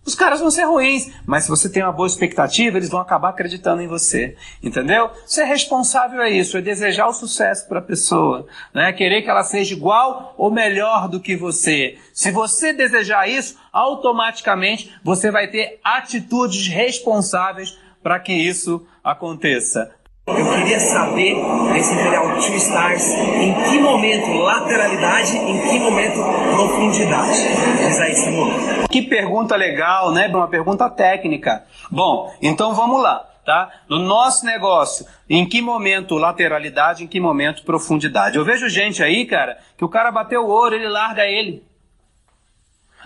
os 0.09 0.15
caras 0.15 0.41
vão 0.41 0.51
ser 0.51 0.65
ruins, 0.65 1.13
mas 1.27 1.45
se 1.45 1.51
você 1.51 1.69
tem 1.69 1.83
uma 1.83 1.93
boa 1.93 2.07
expectativa, 2.07 2.79
eles 2.79 2.89
vão 2.89 2.99
acabar 2.99 3.29
acreditando 3.29 3.83
em 3.83 3.87
você. 3.87 4.35
Entendeu? 4.63 5.11
Ser 5.27 5.45
responsável 5.45 6.23
é 6.23 6.31
isso, 6.31 6.57
é 6.57 6.63
desejar 6.63 7.07
o 7.09 7.13
sucesso 7.13 7.69
para 7.69 7.79
a 7.79 7.83
pessoa, 7.83 8.47
né? 8.75 8.91
Querer 8.93 9.21
que 9.21 9.29
ela 9.29 9.45
seja 9.45 9.75
igual 9.75 10.35
ou 10.39 10.51
melhor 10.51 11.09
do 11.09 11.21
que 11.21 11.37
você. 11.37 11.99
Se 12.13 12.31
você 12.31 12.73
desejar 12.73 13.29
isso, 13.29 13.57
automaticamente 13.71 14.93
você 15.05 15.31
vai 15.31 15.47
ter 15.49 15.79
atitudes 15.85 16.69
responsáveis 16.69 17.79
para 18.03 18.19
que 18.19 18.33
isso 18.33 18.87
aconteça. 19.05 19.91
Eu 20.27 20.45
queria 20.53 20.79
saber 20.79 21.37
desse 21.73 21.93
Imperial 21.93 22.35
Two 22.35 22.55
Stars 22.57 23.13
em 23.13 23.55
que 23.65 23.79
momento 23.79 24.31
lateralidade, 24.33 25.37
em 25.37 25.59
que 25.69 25.79
momento 25.79 26.21
profundidade. 26.55 27.39
Diz 27.79 27.99
aí, 27.99 28.15
Simão. 28.15 28.78
Que 28.91 29.03
pergunta 29.03 29.55
legal, 29.55 30.13
né? 30.13 30.29
Uma 30.29 30.49
pergunta 30.49 30.89
técnica. 30.89 31.65
Bom, 31.91 32.35
então 32.41 32.75
vamos 32.75 33.03
lá. 33.03 33.25
Tá? 33.45 33.71
No 33.89 33.99
nosso 33.99 34.45
negócio, 34.45 35.07
em 35.27 35.49
que 35.49 35.63
momento 35.63 36.17
lateralidade, 36.17 37.03
em 37.03 37.07
que 37.07 37.19
momento 37.19 37.63
profundidade? 37.63 38.37
Eu 38.37 38.45
vejo 38.45 38.69
gente 38.69 39.03
aí, 39.03 39.25
cara, 39.25 39.57
que 39.75 39.83
o 39.83 39.89
cara 39.89 40.13
bateu 40.13 40.45
o 40.45 40.51
ouro, 40.51 40.75
ele 40.75 40.87
larga 40.87 41.25
ele. 41.25 41.65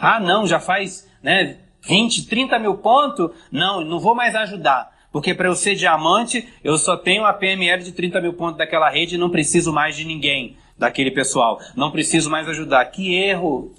Ah, 0.00 0.18
não, 0.18 0.44
já 0.44 0.58
faz 0.58 1.08
né, 1.22 1.58
20, 1.82 2.26
30 2.26 2.58
mil 2.58 2.74
pontos? 2.78 3.30
Não, 3.52 3.82
não 3.82 4.00
vou 4.00 4.16
mais 4.16 4.34
ajudar. 4.34 4.90
Porque 5.12 5.32
para 5.32 5.46
eu 5.46 5.54
ser 5.54 5.76
diamante, 5.76 6.48
eu 6.64 6.76
só 6.76 6.96
tenho 6.96 7.24
a 7.24 7.32
PML 7.32 7.84
de 7.84 7.92
30 7.92 8.20
mil 8.20 8.32
pontos 8.32 8.58
daquela 8.58 8.90
rede 8.90 9.14
e 9.14 9.18
não 9.18 9.30
preciso 9.30 9.72
mais 9.72 9.94
de 9.94 10.04
ninguém, 10.04 10.56
daquele 10.76 11.12
pessoal. 11.12 11.60
Não 11.76 11.92
preciso 11.92 12.28
mais 12.28 12.48
ajudar. 12.48 12.84
Que 12.86 13.14
erro! 13.14 13.72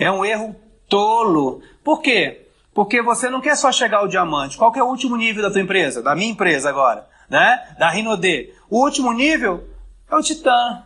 É 0.00 0.10
um 0.10 0.24
erro 0.24 0.56
tolo. 0.88 1.62
Por 1.82 2.00
quê? 2.00 2.48
Porque 2.72 3.00
você 3.00 3.30
não 3.30 3.40
quer 3.40 3.56
só 3.56 3.70
chegar 3.70 3.98
ao 3.98 4.08
diamante. 4.08 4.56
Qual 4.56 4.74
é 4.74 4.82
o 4.82 4.88
último 4.88 5.16
nível 5.16 5.42
da 5.42 5.50
tua 5.50 5.60
empresa? 5.60 6.02
Da 6.02 6.14
minha 6.14 6.30
empresa 6.30 6.68
agora, 6.68 7.06
né? 7.28 7.74
Da 7.78 7.88
Rinode. 7.88 8.52
O 8.68 8.82
último 8.82 9.12
nível 9.12 9.68
é 10.10 10.16
o 10.16 10.22
Titã. 10.22 10.82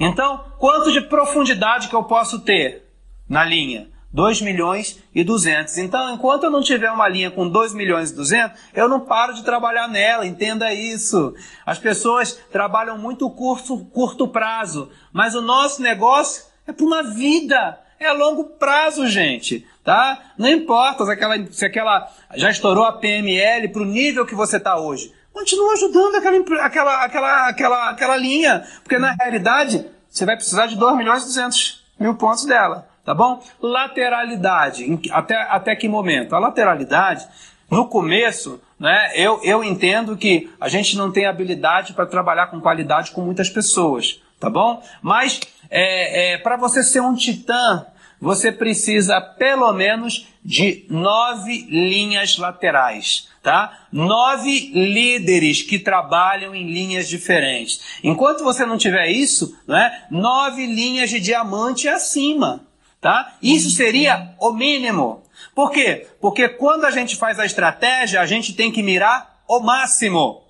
Então, 0.00 0.44
quanto 0.58 0.92
de 0.92 1.00
profundidade 1.00 1.88
que 1.88 1.94
eu 1.94 2.04
posso 2.04 2.40
ter 2.40 2.88
na 3.28 3.44
linha? 3.44 3.88
2 4.12 4.40
milhões 4.40 5.02
e 5.14 5.22
200. 5.22 5.76
Então, 5.78 6.14
enquanto 6.14 6.44
eu 6.44 6.50
não 6.50 6.62
tiver 6.62 6.90
uma 6.90 7.08
linha 7.08 7.30
com 7.30 7.48
2 7.48 7.74
milhões 7.74 8.10
e 8.10 8.14
200, 8.14 8.58
eu 8.74 8.88
não 8.88 9.00
paro 9.00 9.34
de 9.34 9.44
trabalhar 9.44 9.86
nela, 9.86 10.26
entenda 10.26 10.72
isso. 10.72 11.34
As 11.66 11.78
pessoas 11.78 12.40
trabalham 12.50 12.96
muito 12.96 13.28
curto, 13.30 13.84
curto 13.86 14.26
prazo, 14.26 14.90
mas 15.12 15.34
o 15.34 15.42
nosso 15.42 15.82
negócio 15.82 16.44
é 16.66 16.72
para 16.72 16.86
uma 16.86 17.02
vida, 17.02 17.78
é 18.00 18.06
a 18.06 18.12
longo 18.12 18.44
prazo, 18.44 19.06
gente. 19.06 19.66
Tá? 19.84 20.18
Não 20.36 20.48
importa 20.48 21.04
se 21.04 21.12
aquela, 21.12 21.46
se 21.50 21.64
aquela 21.64 22.10
já 22.34 22.50
estourou 22.50 22.84
a 22.84 22.92
PML 22.92 23.68
para 23.68 23.82
o 23.82 23.86
nível 23.86 24.26
que 24.26 24.34
você 24.34 24.56
está 24.58 24.78
hoje. 24.78 25.12
Continua 25.32 25.72
ajudando 25.74 26.16
aquela, 26.16 26.66
aquela, 26.66 27.04
aquela, 27.04 27.48
aquela, 27.48 27.90
aquela 27.90 28.16
linha, 28.16 28.66
porque 28.82 28.98
na 28.98 29.12
realidade 29.12 29.86
você 30.08 30.24
vai 30.24 30.36
precisar 30.36 30.66
de 30.66 30.76
2 30.76 30.96
milhões 30.96 31.22
e 31.22 31.26
200 31.26 31.84
mil 31.98 32.14
pontos 32.14 32.44
dela 32.44 32.88
tá 33.08 33.14
bom? 33.14 33.42
Lateralidade, 33.58 35.00
até, 35.12 35.34
até 35.34 35.74
que 35.74 35.88
momento? 35.88 36.36
A 36.36 36.38
lateralidade, 36.38 37.26
no 37.70 37.88
começo, 37.88 38.60
né, 38.78 39.12
eu, 39.14 39.40
eu 39.42 39.64
entendo 39.64 40.14
que 40.14 40.50
a 40.60 40.68
gente 40.68 40.94
não 40.94 41.10
tem 41.10 41.24
habilidade 41.24 41.94
para 41.94 42.04
trabalhar 42.04 42.48
com 42.48 42.60
qualidade 42.60 43.12
com 43.12 43.22
muitas 43.22 43.48
pessoas, 43.48 44.22
tá 44.38 44.50
bom? 44.50 44.82
Mas 45.00 45.40
é, 45.70 46.32
é, 46.32 46.38
para 46.38 46.56
você 46.56 46.82
ser 46.82 47.00
um 47.00 47.14
titã, 47.14 47.86
você 48.20 48.50
precisa 48.50 49.20
pelo 49.20 49.72
menos 49.72 50.26
de 50.44 50.84
nove 50.88 51.66
linhas 51.70 52.36
laterais, 52.36 53.28
tá? 53.42 53.86
Nove 53.92 54.70
líderes 54.72 55.62
que 55.62 55.78
trabalham 55.78 56.54
em 56.54 56.70
linhas 56.70 57.08
diferentes. 57.08 57.98
Enquanto 58.02 58.42
você 58.42 58.66
não 58.66 58.78
tiver 58.78 59.08
isso, 59.08 59.56
né? 59.66 60.06
Nove 60.10 60.66
linhas 60.66 61.10
de 61.10 61.20
diamante 61.20 61.88
acima. 61.88 62.66
Tá? 63.00 63.36
Isso 63.40 63.70
seria 63.70 64.34
o 64.40 64.52
mínimo. 64.52 65.22
Por 65.54 65.70
quê? 65.70 66.08
Porque 66.20 66.48
quando 66.48 66.84
a 66.84 66.90
gente 66.90 67.14
faz 67.14 67.38
a 67.38 67.46
estratégia, 67.46 68.20
a 68.20 68.26
gente 68.26 68.54
tem 68.54 68.72
que 68.72 68.82
mirar 68.82 69.40
o 69.46 69.60
máximo, 69.60 70.42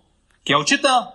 que 0.42 0.54
é 0.54 0.56
o 0.56 0.64
titã. 0.64 1.12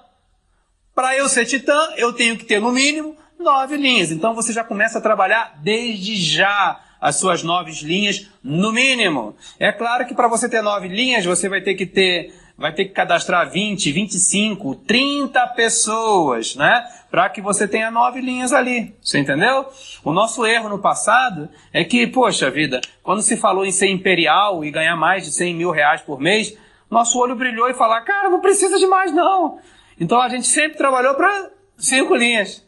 Para 0.93 1.17
eu 1.17 1.27
ser 1.27 1.47
titã, 1.47 1.91
eu 1.97 2.13
tenho 2.13 2.37
que 2.37 2.45
ter 2.45 2.61
no 2.61 2.71
mínimo 2.71 3.17
nove 3.43 3.77
linhas. 3.77 4.11
Então 4.11 4.33
você 4.33 4.51
já 4.51 4.63
começa 4.63 4.97
a 4.97 5.01
trabalhar 5.01 5.59
desde 5.61 6.15
já 6.15 6.79
as 6.99 7.17
suas 7.17 7.43
nove 7.43 7.71
linhas 7.83 8.29
no 8.43 8.71
mínimo. 8.71 9.35
É 9.59 9.71
claro 9.71 10.07
que 10.07 10.15
para 10.15 10.27
você 10.27 10.49
ter 10.49 10.61
nove 10.61 10.87
linhas, 10.87 11.25
você 11.25 11.47
vai 11.47 11.61
ter 11.61 11.75
que 11.75 11.85
ter 11.85 12.33
vai 12.57 12.71
ter 12.71 12.85
que 12.85 12.91
cadastrar 12.91 13.49
20, 13.49 13.91
25, 13.91 14.75
30 14.75 15.47
pessoas, 15.47 16.55
né? 16.55 16.87
Para 17.09 17.29
que 17.29 17.41
você 17.41 17.67
tenha 17.67 17.91
nove 17.91 18.21
linhas 18.21 18.53
ali. 18.53 18.95
Você 19.01 19.19
entendeu? 19.19 19.67
O 20.03 20.13
nosso 20.13 20.45
erro 20.45 20.69
no 20.69 20.79
passado 20.79 21.49
é 21.71 21.83
que, 21.83 22.07
poxa 22.07 22.49
vida, 22.49 22.79
quando 23.01 23.21
se 23.21 23.35
falou 23.35 23.65
em 23.65 23.71
ser 23.71 23.89
imperial 23.89 24.63
e 24.63 24.71
ganhar 24.71 24.95
mais 24.95 25.25
de 25.25 25.31
100 25.31 25.55
mil 25.55 25.71
reais 25.71 26.01
por 26.01 26.19
mês, 26.19 26.55
nosso 26.89 27.19
olho 27.19 27.35
brilhou 27.35 27.69
e 27.69 27.73
falar, 27.73 28.01
cara, 28.01 28.29
não 28.29 28.39
precisa 28.39 28.77
de 28.77 28.85
mais 28.85 29.11
não. 29.11 29.59
Então 29.99 30.21
a 30.21 30.29
gente 30.29 30.47
sempre 30.47 30.77
trabalhou 30.77 31.15
para 31.15 31.49
cinco 31.77 32.15
linhas. 32.15 32.63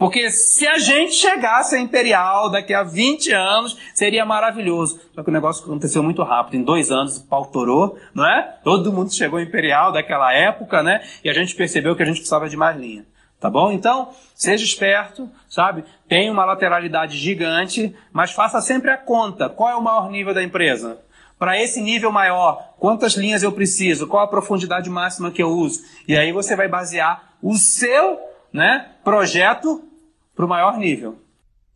Porque 0.00 0.30
se 0.30 0.66
a 0.66 0.78
gente 0.78 1.12
chegasse 1.12 1.76
a 1.76 1.78
Imperial 1.78 2.48
daqui 2.48 2.72
a 2.72 2.82
20 2.82 3.32
anos, 3.32 3.76
seria 3.92 4.24
maravilhoso. 4.24 4.98
Só 5.14 5.22
que 5.22 5.28
o 5.28 5.32
negócio 5.32 5.62
aconteceu 5.62 6.02
muito 6.02 6.22
rápido. 6.22 6.56
Em 6.56 6.62
dois 6.62 6.90
anos 6.90 7.18
o 7.18 7.26
pau 7.26 7.44
torou, 7.44 7.98
não 8.14 8.24
é? 8.24 8.56
Todo 8.64 8.90
mundo 8.90 9.14
chegou 9.14 9.38
a 9.38 9.42
Imperial 9.42 9.92
daquela 9.92 10.32
época, 10.32 10.82
né? 10.82 11.02
E 11.22 11.28
a 11.28 11.34
gente 11.34 11.54
percebeu 11.54 11.94
que 11.94 12.02
a 12.02 12.06
gente 12.06 12.14
precisava 12.14 12.48
de 12.48 12.56
mais 12.56 12.78
linha. 12.78 13.04
Tá 13.38 13.50
bom? 13.50 13.70
Então, 13.70 14.08
seja 14.34 14.64
esperto, 14.64 15.28
sabe? 15.50 15.84
Tem 16.08 16.30
uma 16.30 16.46
lateralidade 16.46 17.18
gigante, 17.18 17.94
mas 18.10 18.32
faça 18.32 18.58
sempre 18.62 18.90
a 18.90 18.96
conta. 18.96 19.50
Qual 19.50 19.68
é 19.68 19.76
o 19.76 19.82
maior 19.82 20.10
nível 20.10 20.32
da 20.32 20.42
empresa? 20.42 20.98
Para 21.38 21.60
esse 21.60 21.78
nível 21.78 22.10
maior, 22.10 22.72
quantas 22.78 23.16
linhas 23.16 23.42
eu 23.42 23.52
preciso? 23.52 24.06
Qual 24.06 24.22
a 24.22 24.28
profundidade 24.28 24.88
máxima 24.88 25.30
que 25.30 25.42
eu 25.42 25.50
uso? 25.50 25.82
E 26.08 26.16
aí 26.16 26.32
você 26.32 26.56
vai 26.56 26.68
basear 26.68 27.34
o 27.42 27.54
seu 27.56 28.18
né, 28.50 28.92
projeto 29.04 29.89
para 30.34 30.44
o 30.44 30.48
maior 30.48 30.76
nível. 30.78 31.18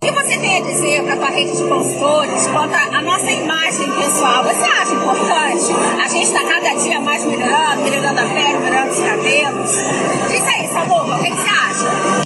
O 0.02 0.06
que 0.06 0.12
você 0.12 0.38
tem 0.38 0.58
a 0.58 0.60
dizer 0.60 1.02
para 1.04 1.14
a 1.14 1.16
tua 1.16 1.30
rede 1.30 1.56
de 1.56 1.68
consultores 1.68 2.46
quanto 2.48 2.74
à 2.74 3.00
nossa 3.00 3.30
imagem 3.30 3.90
pessoal? 3.92 4.44
Você 4.44 4.64
acha 4.64 4.92
importante? 4.92 6.02
A 6.02 6.08
gente 6.08 6.24
está 6.24 6.40
cada 6.40 6.74
dia 6.74 7.00
mais 7.00 7.24
melhorando, 7.24 7.82
melhorando 7.82 8.20
a 8.20 8.24
pele, 8.24 8.58
melhorando 8.58 8.90
os 8.90 9.00
cabelos. 9.00 9.70
Diz 10.28 10.46
aí, 10.46 10.68
Samuca, 10.68 11.16
o 11.16 11.22
que, 11.22 11.30
que 11.30 11.36
você 11.36 11.48
acha? 11.48 12.24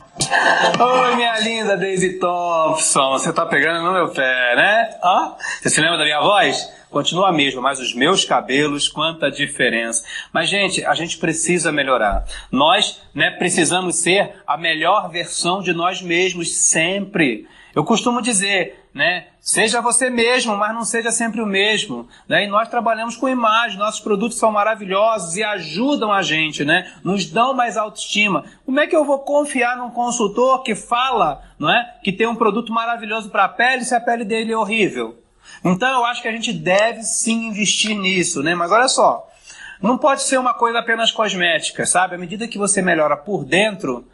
Oi, 0.83 1.17
minha 1.17 1.39
linda 1.41 1.77
Daisy 1.77 2.19
Thompson, 2.19 3.11
você 3.13 3.33
tá 3.33 3.47
pegando 3.47 3.85
no 3.85 3.93
meu 3.93 4.09
pé, 4.09 4.57
né? 4.57 4.91
Ó, 5.03 5.37
você 5.63 5.71
se 5.71 5.81
lembra 5.81 5.99
da 5.99 6.05
minha 6.05 6.21
voz? 6.21 6.69
Continua 6.91 7.29
a 7.29 7.33
mesma, 7.33 7.61
mas 7.61 7.81
os 7.81 7.95
meus 7.95 8.25
cabelos, 8.25 8.89
quanta 8.89 9.31
diferença. 9.31 10.05
Mas, 10.33 10.49
gente, 10.49 10.85
a 10.85 10.95
gente 10.95 11.19
precisa 11.19 11.71
melhorar. 11.71 12.25
Nós 12.51 13.03
né, 13.15 13.31
precisamos 13.31 13.97
ser 13.97 14.43
a 14.47 14.57
melhor 14.57 15.11
versão 15.11 15.63
de 15.63 15.73
nós 15.73 16.03
mesmos 16.03 16.57
sempre. 16.57 17.47
Eu 17.75 17.85
costumo 17.85 18.21
dizer, 18.21 18.89
né? 18.93 19.29
Seja 19.41 19.81
você 19.81 20.11
mesmo, 20.11 20.57
mas 20.57 20.75
não 20.75 20.85
seja 20.85 21.13
sempre 21.13 21.41
o 21.41 21.47
mesmo. 21.47 22.09
Né? 22.29 22.45
E 22.45 22.47
nós 22.49 22.69
trabalhamos 22.69 23.17
com 23.17 23.29
imagem, 23.29 23.79
nossos 23.79 24.01
produtos 24.01 24.39
são 24.39 24.51
maravilhosos 24.51 25.37
e 25.37 25.45
ajudam 25.45 26.13
a 26.13 26.21
gente, 26.21 26.65
né? 26.65 26.93
Nos 27.05 27.27
dão 27.27 27.55
mais 27.55 27.77
autoestima. 27.77 28.45
Como 28.67 28.81
é 28.81 28.87
que 28.87 28.97
eu 28.97 29.05
vou 29.05 29.21
confiar 29.21 29.77
num 29.77 29.91
consultor 29.91 30.63
que 30.63 30.75
fala, 30.75 31.43
não 31.59 31.71
é? 31.71 31.95
Que 32.03 32.13
tem 32.13 32.27
um 32.27 32.35
produto 32.35 32.73
maravilhoso 32.73 33.31
para 33.31 33.45
a 33.45 33.49
pele 33.49 33.85
se 33.85 33.95
a 33.95 34.01
pele 34.01 34.25
dele 34.25 34.53
é 34.53 34.59
horrível? 34.59 35.17
Então 35.65 35.89
eu 35.89 36.05
acho 36.05 36.23
que 36.23 36.29
a 36.29 36.33
gente 36.33 36.53
deve 36.53 37.03
sim 37.03 37.47
investir 37.47 37.97
nisso, 37.97 38.43
né? 38.43 38.55
Mas 38.55 38.71
olha 38.71 38.89
só, 38.89 39.29
não 39.81 39.97
pode 39.97 40.23
ser 40.23 40.39
uma 40.39 40.55
coisa 40.55 40.79
apenas 40.79 41.11
cosmética, 41.13 41.87
sabe? 41.87 42.15
À 42.15 42.19
medida 42.19 42.49
que 42.49 42.59
você 42.59 42.83
melhora 42.83 43.17
por 43.17 43.45
dentro, 43.45 44.07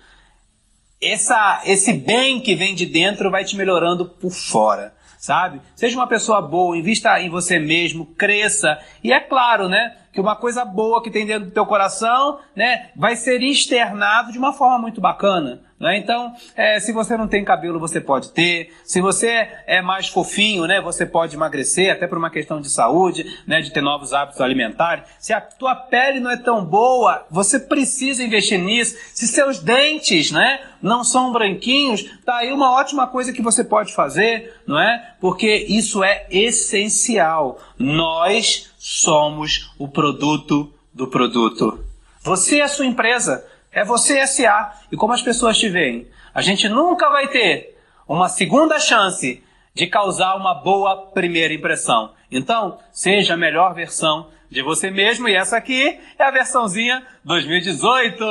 essa, 1.01 1.63
esse 1.65 1.93
bem 1.93 2.41
que 2.41 2.55
vem 2.55 2.75
de 2.75 2.87
dentro 2.87 3.31
vai 3.31 3.45
te 3.45 3.57
melhorando 3.57 4.07
por 4.07 4.31
fora, 4.31 4.95
sabe? 5.19 5.61
Seja 5.75 5.97
uma 5.97 6.07
pessoa 6.07 6.41
boa, 6.43 6.77
invista 6.77 7.21
em 7.21 7.31
você 7.31 7.59
mesmo, 7.59 8.07
cresça. 8.07 8.79
E 9.03 9.13
é 9.13 9.21
claro, 9.21 9.69
né? 9.69 9.97
Que 10.13 10.21
uma 10.21 10.37
coisa 10.37 10.65
boa 10.65 11.03
que 11.03 11.11
tem 11.11 11.27
dentro 11.27 11.47
do 11.47 11.55
teu 11.55 11.67
coração, 11.67 12.39
né? 12.55 12.91
Vai 12.95 13.17
ser 13.17 13.43
externado 13.43 14.33
de 14.33 14.39
uma 14.39 14.53
forma 14.53 14.79
muito 14.79 15.01
bacana. 15.01 15.63
Né? 15.85 15.99
Então, 15.99 16.35
é, 16.57 16.81
se 16.81 16.93
você 16.93 17.15
não 17.15 17.29
tem 17.29 17.45
cabelo, 17.45 17.79
você 17.79 18.01
pode 18.01 18.31
ter. 18.31 18.73
Se 18.87 19.03
você 19.03 19.47
é 19.67 19.83
mais 19.83 20.09
fofinho, 20.09 20.65
né, 20.65 20.81
você 20.81 21.05
pode 21.05 21.37
emagrecer, 21.37 21.93
até 21.93 22.07
por 22.07 22.17
uma 22.17 22.31
questão 22.31 22.59
de 22.59 22.71
saúde, 22.71 23.27
né, 23.47 23.61
de 23.61 23.71
ter 23.71 23.83
novos 23.83 24.15
hábitos 24.15 24.41
alimentares. 24.41 25.05
Se 25.19 25.35
a 25.35 25.43
tua 25.43 25.75
pele 25.75 26.21
não 26.21 26.31
é 26.31 26.39
tão 26.39 26.65
boa, 26.65 27.27
você 27.31 27.61
precisa 27.61 28.25
investir 28.25 28.59
nisso. 28.59 28.97
Se 29.13 29.29
seus 29.29 29.59
dentes 29.59 30.31
né, 30.31 30.59
não 30.81 31.05
são 31.05 31.31
branquinhos, 31.31 32.03
tá 32.25 32.37
aí 32.37 32.51
uma 32.51 32.73
ótima 32.73 33.07
coisa 33.07 33.31
que 33.31 33.43
você 33.43 33.63
pode 33.63 33.93
fazer, 33.93 34.55
não 34.67 34.81
é? 34.81 35.17
Porque 35.21 35.67
isso 35.69 36.03
é 36.03 36.27
essencial. 36.31 37.61
Nós 37.79 38.73
somos 38.79 39.71
o 39.79 39.87
produto 39.87 40.73
do 40.95 41.09
produto. 41.09 41.85
Você 42.23 42.61
é 42.61 42.63
a 42.63 42.69
sua 42.69 42.87
empresa. 42.87 43.45
É 43.75 43.85
você 43.85 44.25
SA. 44.27 44.73
E 44.93 44.97
como 44.97 45.13
as 45.13 45.21
pessoas 45.21 45.59
te 45.59 45.69
veem? 45.69 46.07
A 46.33 46.41
gente 46.41 46.69
nunca 46.69 47.11
vai 47.11 47.29
ter 47.29 47.77
uma 48.09 48.29
segunda 48.29 48.79
chance 48.79 49.43
de 49.75 49.87
causar 49.89 50.37
uma 50.37 50.55
boa 50.55 51.11
primeira 51.11 51.53
impressão. 51.53 52.13
Então, 52.31 52.79
seja 52.93 53.35
a 53.35 53.37
melhor 53.37 53.75
versão 53.75 54.29
de 54.49 54.63
você 54.63 54.91
mesmo. 54.91 55.29
E 55.29 55.35
essa 55.35 55.57
aqui 55.57 55.99
é 56.17 56.25
a 56.25 56.31
versãozinha 56.31 57.05
2018. 57.25 58.25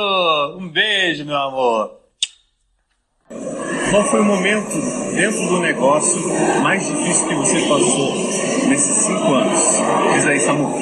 Um 0.58 0.68
beijo, 0.68 1.26
meu 1.26 1.36
amor. 1.36 2.00
Qual 3.90 4.04
foi 4.04 4.20
o 4.20 4.24
momento 4.24 4.72
dentro 5.14 5.46
do 5.46 5.60
negócio 5.60 6.18
mais 6.62 6.86
difícil 6.86 7.28
que 7.28 7.34
você 7.34 7.68
passou 7.68 8.14
nesses 8.68 8.96
cinco 9.04 9.34
anos? 9.34 9.60
Diz 10.14 10.26
aí, 10.26 10.40
Samu. 10.40 10.74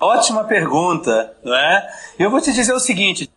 Ótima 0.00 0.44
pergunta, 0.44 1.36
não 1.44 1.54
é? 1.54 1.88
Eu 2.18 2.30
vou 2.30 2.40
te 2.40 2.52
dizer 2.52 2.72
o 2.72 2.80
seguinte. 2.80 3.30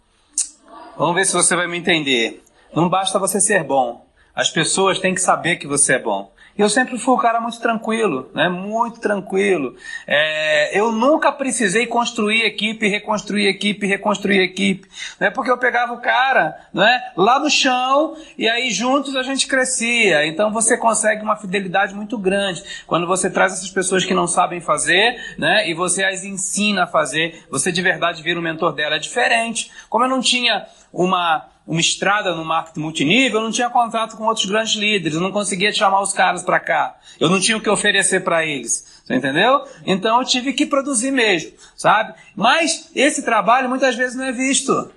Vamos 1.01 1.15
ver 1.15 1.25
se 1.25 1.33
você 1.33 1.55
vai 1.55 1.65
me 1.65 1.79
entender. 1.79 2.43
Não 2.75 2.87
basta 2.87 3.17
você 3.17 3.41
ser 3.41 3.63
bom. 3.63 4.05
As 4.35 4.51
pessoas 4.51 4.99
têm 4.99 5.15
que 5.15 5.19
saber 5.19 5.55
que 5.55 5.65
você 5.65 5.93
é 5.93 5.99
bom. 5.99 6.31
Eu 6.57 6.69
sempre 6.69 6.97
fui 6.97 7.13
um 7.13 7.17
cara 7.17 7.39
muito 7.39 7.59
tranquilo, 7.59 8.29
né? 8.33 8.49
Muito 8.49 8.99
tranquilo. 8.99 9.75
É, 10.05 10.77
eu 10.77 10.91
nunca 10.91 11.31
precisei 11.31 11.87
construir 11.87 12.43
equipe, 12.43 12.87
reconstruir 12.87 13.47
equipe, 13.47 13.87
reconstruir 13.87 14.39
equipe, 14.39 14.87
né? 15.19 15.29
Porque 15.29 15.49
eu 15.49 15.57
pegava 15.57 15.93
o 15.93 16.01
cara, 16.01 16.55
né? 16.73 17.01
Lá 17.15 17.39
no 17.39 17.49
chão 17.49 18.15
e 18.37 18.47
aí 18.49 18.69
juntos 18.71 19.15
a 19.15 19.23
gente 19.23 19.47
crescia. 19.47 20.25
Então 20.27 20.51
você 20.51 20.77
consegue 20.77 21.23
uma 21.23 21.35
fidelidade 21.35 21.95
muito 21.95 22.17
grande 22.17 22.63
quando 22.85 23.07
você 23.07 23.29
traz 23.29 23.53
essas 23.53 23.69
pessoas 23.69 24.05
que 24.05 24.13
não 24.13 24.27
sabem 24.27 24.59
fazer, 24.59 25.15
né? 25.37 25.69
E 25.69 25.73
você 25.73 26.03
as 26.03 26.23
ensina 26.23 26.83
a 26.83 26.87
fazer. 26.87 27.45
Você 27.49 27.71
de 27.71 27.81
verdade 27.81 28.21
vira 28.21 28.39
o 28.39 28.43
mentor 28.43 28.73
dela. 28.73 28.95
É 28.95 28.99
diferente. 28.99 29.71
Como 29.89 30.03
eu 30.03 30.09
não 30.09 30.21
tinha 30.21 30.65
uma 30.93 31.49
uma 31.65 31.79
estrada 31.79 32.35
no 32.35 32.43
marketing 32.43 32.79
multinível, 32.79 33.39
eu 33.39 33.43
não 33.43 33.51
tinha 33.51 33.69
contato 33.69 34.17
com 34.17 34.25
outros 34.25 34.45
grandes 34.45 34.75
líderes, 34.75 35.15
eu 35.15 35.21
não 35.21 35.31
conseguia 35.31 35.71
chamar 35.71 36.01
os 36.01 36.13
caras 36.13 36.43
para 36.43 36.59
cá, 36.59 36.97
eu 37.19 37.29
não 37.29 37.39
tinha 37.39 37.57
o 37.57 37.61
que 37.61 37.69
oferecer 37.69 38.23
para 38.23 38.45
eles, 38.45 39.01
você 39.03 39.15
entendeu? 39.15 39.65
Então 39.85 40.19
eu 40.19 40.25
tive 40.25 40.53
que 40.53 40.65
produzir 40.65 41.11
mesmo, 41.11 41.51
sabe? 41.75 42.13
Mas 42.35 42.89
esse 42.95 43.23
trabalho 43.23 43.69
muitas 43.69 43.95
vezes 43.95 44.15
não 44.15 44.25
é 44.25 44.31
visto, 44.31 44.91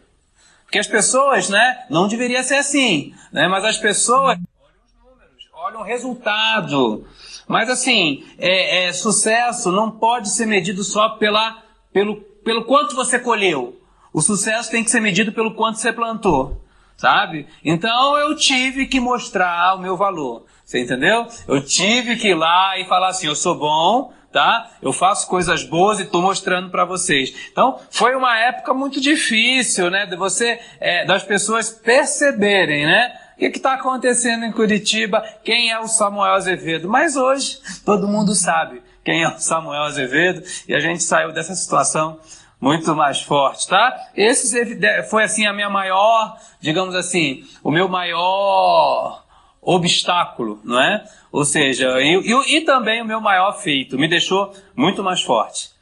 porque 0.65 0.79
as 0.79 0.87
pessoas, 0.87 1.49
né, 1.49 1.85
não 1.91 2.09
deveria 2.09 2.43
ser 2.43 2.57
assim, 2.57 3.15
né? 3.33 3.47
Mas 3.47 3.65
as 3.65 3.77
pessoas 3.77 4.39
olham 4.39 4.41
os 4.85 4.95
números, 5.05 5.49
olham 5.53 5.81
o 5.81 5.85
resultado, 5.85 7.07
mas 7.47 7.69
assim, 7.69 8.25
é, 8.39 8.87
é, 8.87 8.93
sucesso 8.93 9.71
não 9.71 9.91
pode 9.91 10.31
ser 10.31 10.47
medido 10.47 10.83
só 10.83 11.11
pela, 11.11 11.63
pelo, 11.93 12.17
pelo 12.17 12.65
quanto 12.65 12.97
você 12.97 13.19
colheu. 13.19 13.81
O 14.15 14.23
sucesso 14.23 14.71
tem 14.71 14.85
que 14.85 14.93
ser 14.93 15.01
medido 15.01 15.33
pelo 15.33 15.57
quanto 15.57 15.81
você 15.81 15.93
plantou, 15.93 16.65
sabe? 16.97 17.49
Então 17.65 18.17
eu 18.17 18.37
tive 18.37 18.87
que 18.87 19.01
mostrar 19.01 19.75
o 19.75 19.81
meu 19.81 19.97
valor. 19.97 20.47
Você 20.65 20.81
entendeu? 20.81 21.27
Eu 21.49 21.61
tive 21.61 22.15
que 22.15 22.29
ir 22.29 22.35
lá 22.35 22.79
e 22.79 22.87
falar 22.87 23.09
assim: 23.09 23.27
eu 23.27 23.35
sou 23.35 23.59
bom, 23.59 24.13
tá? 24.33 24.71
Eu 24.81 24.93
faço 24.93 25.27
coisas 25.27 25.65
boas 25.65 25.99
e 25.99 26.03
estou 26.03 26.23
mostrando 26.23 26.71
para 26.71 26.85
vocês. 26.85 27.35
Então, 27.51 27.81
foi 27.91 28.15
uma 28.15 28.39
época 28.39 28.73
muito 28.73 29.01
difícil, 29.01 29.91
né? 29.91 30.07
De 30.07 30.15
você, 30.15 30.61
é, 30.79 31.05
das 31.05 31.25
pessoas 31.25 31.71
perceberem, 31.71 32.87
né? 32.87 33.19
O 33.35 33.37
que 33.37 33.47
está 33.47 33.75
acontecendo 33.75 34.45
em 34.45 34.53
Curitiba? 34.53 35.25
Quem 35.43 35.73
é 35.73 35.81
o 35.81 35.89
Samuel 35.89 36.35
Azevedo? 36.35 36.89
Mas 36.89 37.17
hoje 37.17 37.59
todo 37.85 38.07
mundo 38.07 38.33
sabe 38.33 38.81
quem 39.05 39.25
é 39.25 39.29
o 39.29 39.41
Samuel 39.41 39.83
Azevedo 39.83 40.41
e 40.69 40.75
a 40.75 40.79
gente 40.79 41.03
saiu 41.03 41.33
dessa 41.33 41.53
situação 41.57 42.21
muito 42.65 42.97
mais 42.97 43.21
forte, 43.21 43.69
tá? 43.69 43.95
Esse 44.17 44.59
foi 45.11 45.23
assim 45.23 45.45
a 45.45 45.53
minha 45.53 45.69
maior, 45.69 46.35
digamos 46.59 46.95
assim, 46.95 47.45
o 47.63 47.71
meu 47.71 47.91
maior 47.91 49.23
obstáculo, 49.61 50.59
não 50.65 50.81
é? 50.81 51.05
Ou 51.31 51.45
seja, 51.45 52.01
e, 52.01 52.57
e 52.57 52.61
também 52.63 53.03
o 53.03 53.05
meu 53.05 53.21
maior 53.21 53.53
feito, 53.61 53.99
me 53.99 54.09
deixou 54.09 54.51
muito 54.75 55.05
mais 55.05 55.21
forte. 55.21 55.73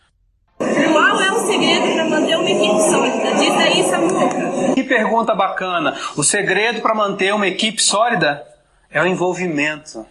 Qual 0.58 1.20
é 1.20 1.30
o 1.30 1.46
segredo 1.46 1.94
para 1.94 2.04
manter 2.04 2.36
uma 2.36 2.50
equipe 2.50 2.80
sólida? 2.80 3.34
Diz 3.36 3.56
aí, 3.56 3.82
Samuca. 3.84 4.74
Que 4.74 4.82
pergunta 4.82 5.34
bacana. 5.36 5.96
O 6.16 6.24
segredo 6.24 6.80
para 6.80 6.94
manter 6.96 7.32
uma 7.32 7.46
equipe 7.46 7.80
sólida 7.80 8.44
é 8.90 9.00
o 9.00 9.06
envolvimento 9.06 10.04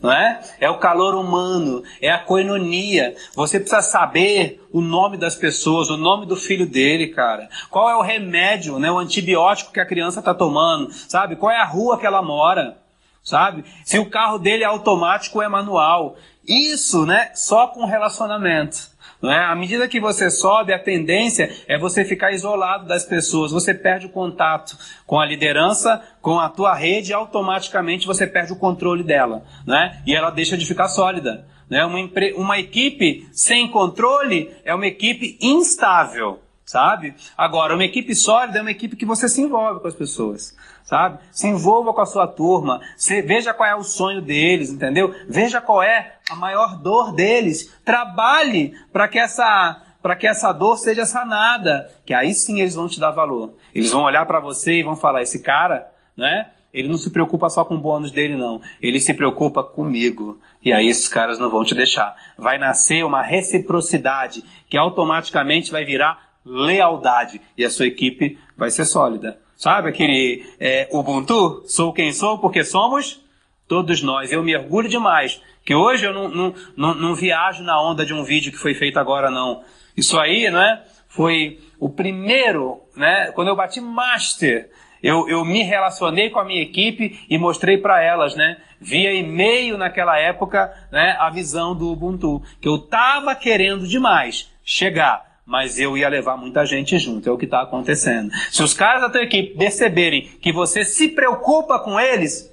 não 0.00 0.12
é? 0.12 0.40
É 0.60 0.68
o 0.68 0.78
calor 0.78 1.14
humano, 1.14 1.82
é 2.00 2.10
a 2.10 2.18
coinonia. 2.18 3.14
Você 3.34 3.58
precisa 3.58 3.82
saber 3.82 4.62
o 4.72 4.80
nome 4.80 5.16
das 5.16 5.34
pessoas, 5.34 5.90
o 5.90 5.96
nome 5.96 6.26
do 6.26 6.36
filho 6.36 6.66
dele, 6.66 7.08
cara. 7.08 7.48
Qual 7.70 7.88
é 7.88 7.96
o 7.96 8.02
remédio, 8.02 8.78
né? 8.78 8.90
O 8.90 8.98
antibiótico 8.98 9.72
que 9.72 9.80
a 9.80 9.86
criança 9.86 10.20
está 10.20 10.34
tomando, 10.34 10.92
sabe? 10.92 11.36
Qual 11.36 11.50
é 11.50 11.56
a 11.56 11.64
rua 11.64 11.98
que 11.98 12.06
ela 12.06 12.22
mora, 12.22 12.76
sabe? 13.22 13.64
Se 13.84 13.98
o 13.98 14.10
carro 14.10 14.38
dele 14.38 14.64
é 14.64 14.66
automático 14.66 15.38
ou 15.38 15.44
é 15.44 15.48
manual. 15.48 16.16
Isso, 16.46 17.06
né? 17.06 17.30
Só 17.34 17.66
com 17.68 17.86
relacionamento. 17.86 18.93
Não 19.24 19.32
é? 19.32 19.42
À 19.42 19.54
medida 19.54 19.88
que 19.88 19.98
você 19.98 20.28
sobe, 20.28 20.70
a 20.70 20.78
tendência 20.78 21.50
é 21.66 21.78
você 21.78 22.04
ficar 22.04 22.32
isolado 22.32 22.86
das 22.86 23.06
pessoas. 23.06 23.52
Você 23.52 23.72
perde 23.72 24.04
o 24.04 24.10
contato 24.10 24.76
com 25.06 25.18
a 25.18 25.24
liderança, 25.24 26.02
com 26.20 26.38
a 26.38 26.50
tua 26.50 26.74
rede, 26.74 27.14
automaticamente 27.14 28.06
você 28.06 28.26
perde 28.26 28.52
o 28.52 28.56
controle 28.56 29.02
dela. 29.02 29.42
Né? 29.66 30.02
E 30.06 30.14
ela 30.14 30.28
deixa 30.28 30.58
de 30.58 30.66
ficar 30.66 30.88
sólida. 30.88 31.46
Né? 31.70 31.82
Uma, 31.86 31.98
uma 32.36 32.58
equipe 32.58 33.26
sem 33.32 33.66
controle 33.66 34.54
é 34.62 34.74
uma 34.74 34.86
equipe 34.86 35.38
instável 35.40 36.40
sabe? 36.66 37.14
Agora, 37.36 37.74
uma 37.74 37.84
equipe 37.84 38.14
sólida 38.14 38.58
é 38.58 38.62
uma 38.62 38.70
equipe 38.70 38.96
que 38.96 39.04
você 39.04 39.28
se 39.28 39.40
envolve 39.40 39.80
com 39.80 39.86
as 39.86 39.94
pessoas, 39.94 40.56
sabe? 40.84 41.18
Se 41.32 41.48
envolva 41.48 41.92
com 41.92 42.00
a 42.00 42.06
sua 42.06 42.28
turma, 42.28 42.80
veja 43.24 43.52
qual 43.52 43.68
é 43.68 43.74
o 43.74 43.82
sonho 43.82 44.22
deles, 44.22 44.70
entendeu? 44.70 45.12
Veja 45.28 45.60
qual 45.60 45.82
é 45.82 46.16
a 46.30 46.36
maior 46.36 46.76
dor 46.78 47.12
deles, 47.12 47.74
trabalhe 47.84 48.74
para 48.92 49.08
que 49.08 49.18
essa 49.18 49.80
para 50.00 50.14
que 50.14 50.26
essa 50.26 50.52
dor 50.52 50.76
seja 50.76 51.06
sanada, 51.06 51.90
que 52.04 52.12
aí 52.12 52.34
sim 52.34 52.60
eles 52.60 52.74
vão 52.74 52.86
te 52.86 53.00
dar 53.00 53.10
valor. 53.10 53.54
Eles 53.74 53.90
vão 53.90 54.02
olhar 54.02 54.26
para 54.26 54.38
você 54.38 54.74
e 54.74 54.82
vão 54.82 54.94
falar: 54.94 55.22
esse 55.22 55.42
cara, 55.42 55.90
né? 56.14 56.50
Ele 56.74 56.88
não 56.88 56.98
se 56.98 57.08
preocupa 57.08 57.48
só 57.48 57.64
com 57.64 57.76
o 57.76 57.80
bônus 57.80 58.10
dele, 58.10 58.36
não. 58.36 58.60
Ele 58.82 59.00
se 59.00 59.14
preocupa 59.14 59.62
comigo. 59.62 60.40
E 60.62 60.72
aí 60.72 60.88
esses 60.88 61.08
caras 61.08 61.38
não 61.38 61.48
vão 61.48 61.64
te 61.64 61.74
deixar. 61.74 62.16
Vai 62.36 62.58
nascer 62.58 63.04
uma 63.04 63.22
reciprocidade 63.22 64.44
que 64.68 64.76
automaticamente 64.76 65.70
vai 65.70 65.84
virar 65.84 66.34
lealdade 66.44 67.40
e 67.56 67.64
a 67.64 67.70
sua 67.70 67.86
equipe 67.86 68.38
vai 68.56 68.70
ser 68.70 68.84
sólida. 68.84 69.38
Sabe 69.64 69.88
aquele 69.88 70.44
é, 70.60 70.86
Ubuntu? 70.92 71.62
Sou 71.66 71.90
quem 71.90 72.12
sou 72.12 72.36
porque 72.36 72.62
somos 72.62 73.18
todos 73.66 74.02
nós. 74.02 74.30
Eu 74.30 74.42
me 74.42 74.54
orgulho 74.54 74.90
demais 74.90 75.40
que 75.64 75.74
hoje 75.74 76.04
eu 76.04 76.12
não, 76.12 76.28
não, 76.28 76.54
não, 76.76 76.94
não 76.94 77.14
viajo 77.14 77.62
na 77.62 77.80
onda 77.80 78.04
de 78.04 78.12
um 78.12 78.22
vídeo 78.24 78.52
que 78.52 78.58
foi 78.58 78.74
feito 78.74 78.98
agora, 78.98 79.30
não. 79.30 79.62
Isso 79.96 80.20
aí, 80.20 80.50
né? 80.50 80.82
Foi 81.08 81.58
o 81.80 81.88
primeiro, 81.88 82.82
né? 82.94 83.32
Quando 83.32 83.48
eu 83.48 83.56
bati 83.56 83.80
Master, 83.80 84.70
eu, 85.02 85.26
eu 85.30 85.42
me 85.46 85.62
relacionei 85.62 86.28
com 86.28 86.40
a 86.40 86.44
minha 86.44 86.60
equipe 86.60 87.24
e 87.30 87.38
mostrei 87.38 87.78
para 87.78 88.02
elas, 88.02 88.36
né? 88.36 88.58
Via 88.78 89.14
e-mail 89.14 89.78
naquela 89.78 90.18
época, 90.18 90.74
né? 90.92 91.16
A 91.18 91.30
visão 91.30 91.74
do 91.74 91.90
Ubuntu. 91.90 92.42
Que 92.60 92.68
eu 92.68 92.76
tava 92.76 93.34
querendo 93.34 93.88
demais 93.88 94.52
chegar 94.62 95.33
mas 95.46 95.78
eu 95.78 95.96
ia 95.96 96.08
levar 96.08 96.36
muita 96.36 96.64
gente 96.64 96.98
junto, 96.98 97.28
é 97.28 97.32
o 97.32 97.36
que 97.36 97.44
está 97.44 97.62
acontecendo. 97.62 98.30
Se 98.50 98.62
os 98.62 98.72
caras 98.72 99.02
da 99.02 99.10
tua 99.10 99.22
equipe 99.22 99.56
perceberem 99.56 100.22
que 100.40 100.52
você 100.52 100.84
se 100.84 101.08
preocupa 101.08 101.78
com 101.78 102.00
eles, 102.00 102.50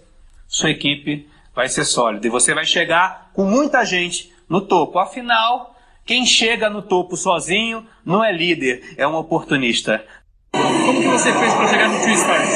sua 0.47 0.71
equipe 0.71 1.27
vai 1.56 1.69
ser 1.69 1.86
sólida 1.86 2.27
e 2.27 2.30
você 2.30 2.54
vai 2.54 2.65
chegar 2.65 3.32
com 3.34 3.45
muita 3.45 3.86
gente 3.86 4.34
no 4.49 4.62
topo. 4.62 4.99
Afinal, 4.99 5.75
quem 6.06 6.25
chega 6.25 6.69
no 6.69 6.82
topo 6.82 7.15
sozinho 7.15 7.86
não 8.06 8.23
é 8.23 8.32
líder, 8.32 8.95
é 8.97 9.08
um 9.08 9.15
oportunista. 9.15 10.04
Como 10.51 11.01
que 11.01 11.08
você 11.08 11.32
fez 11.32 11.54
para 11.54 11.67
chegar 11.67 11.89
no 11.89 11.99
Two 12.01 12.13
Stars? 12.13 12.49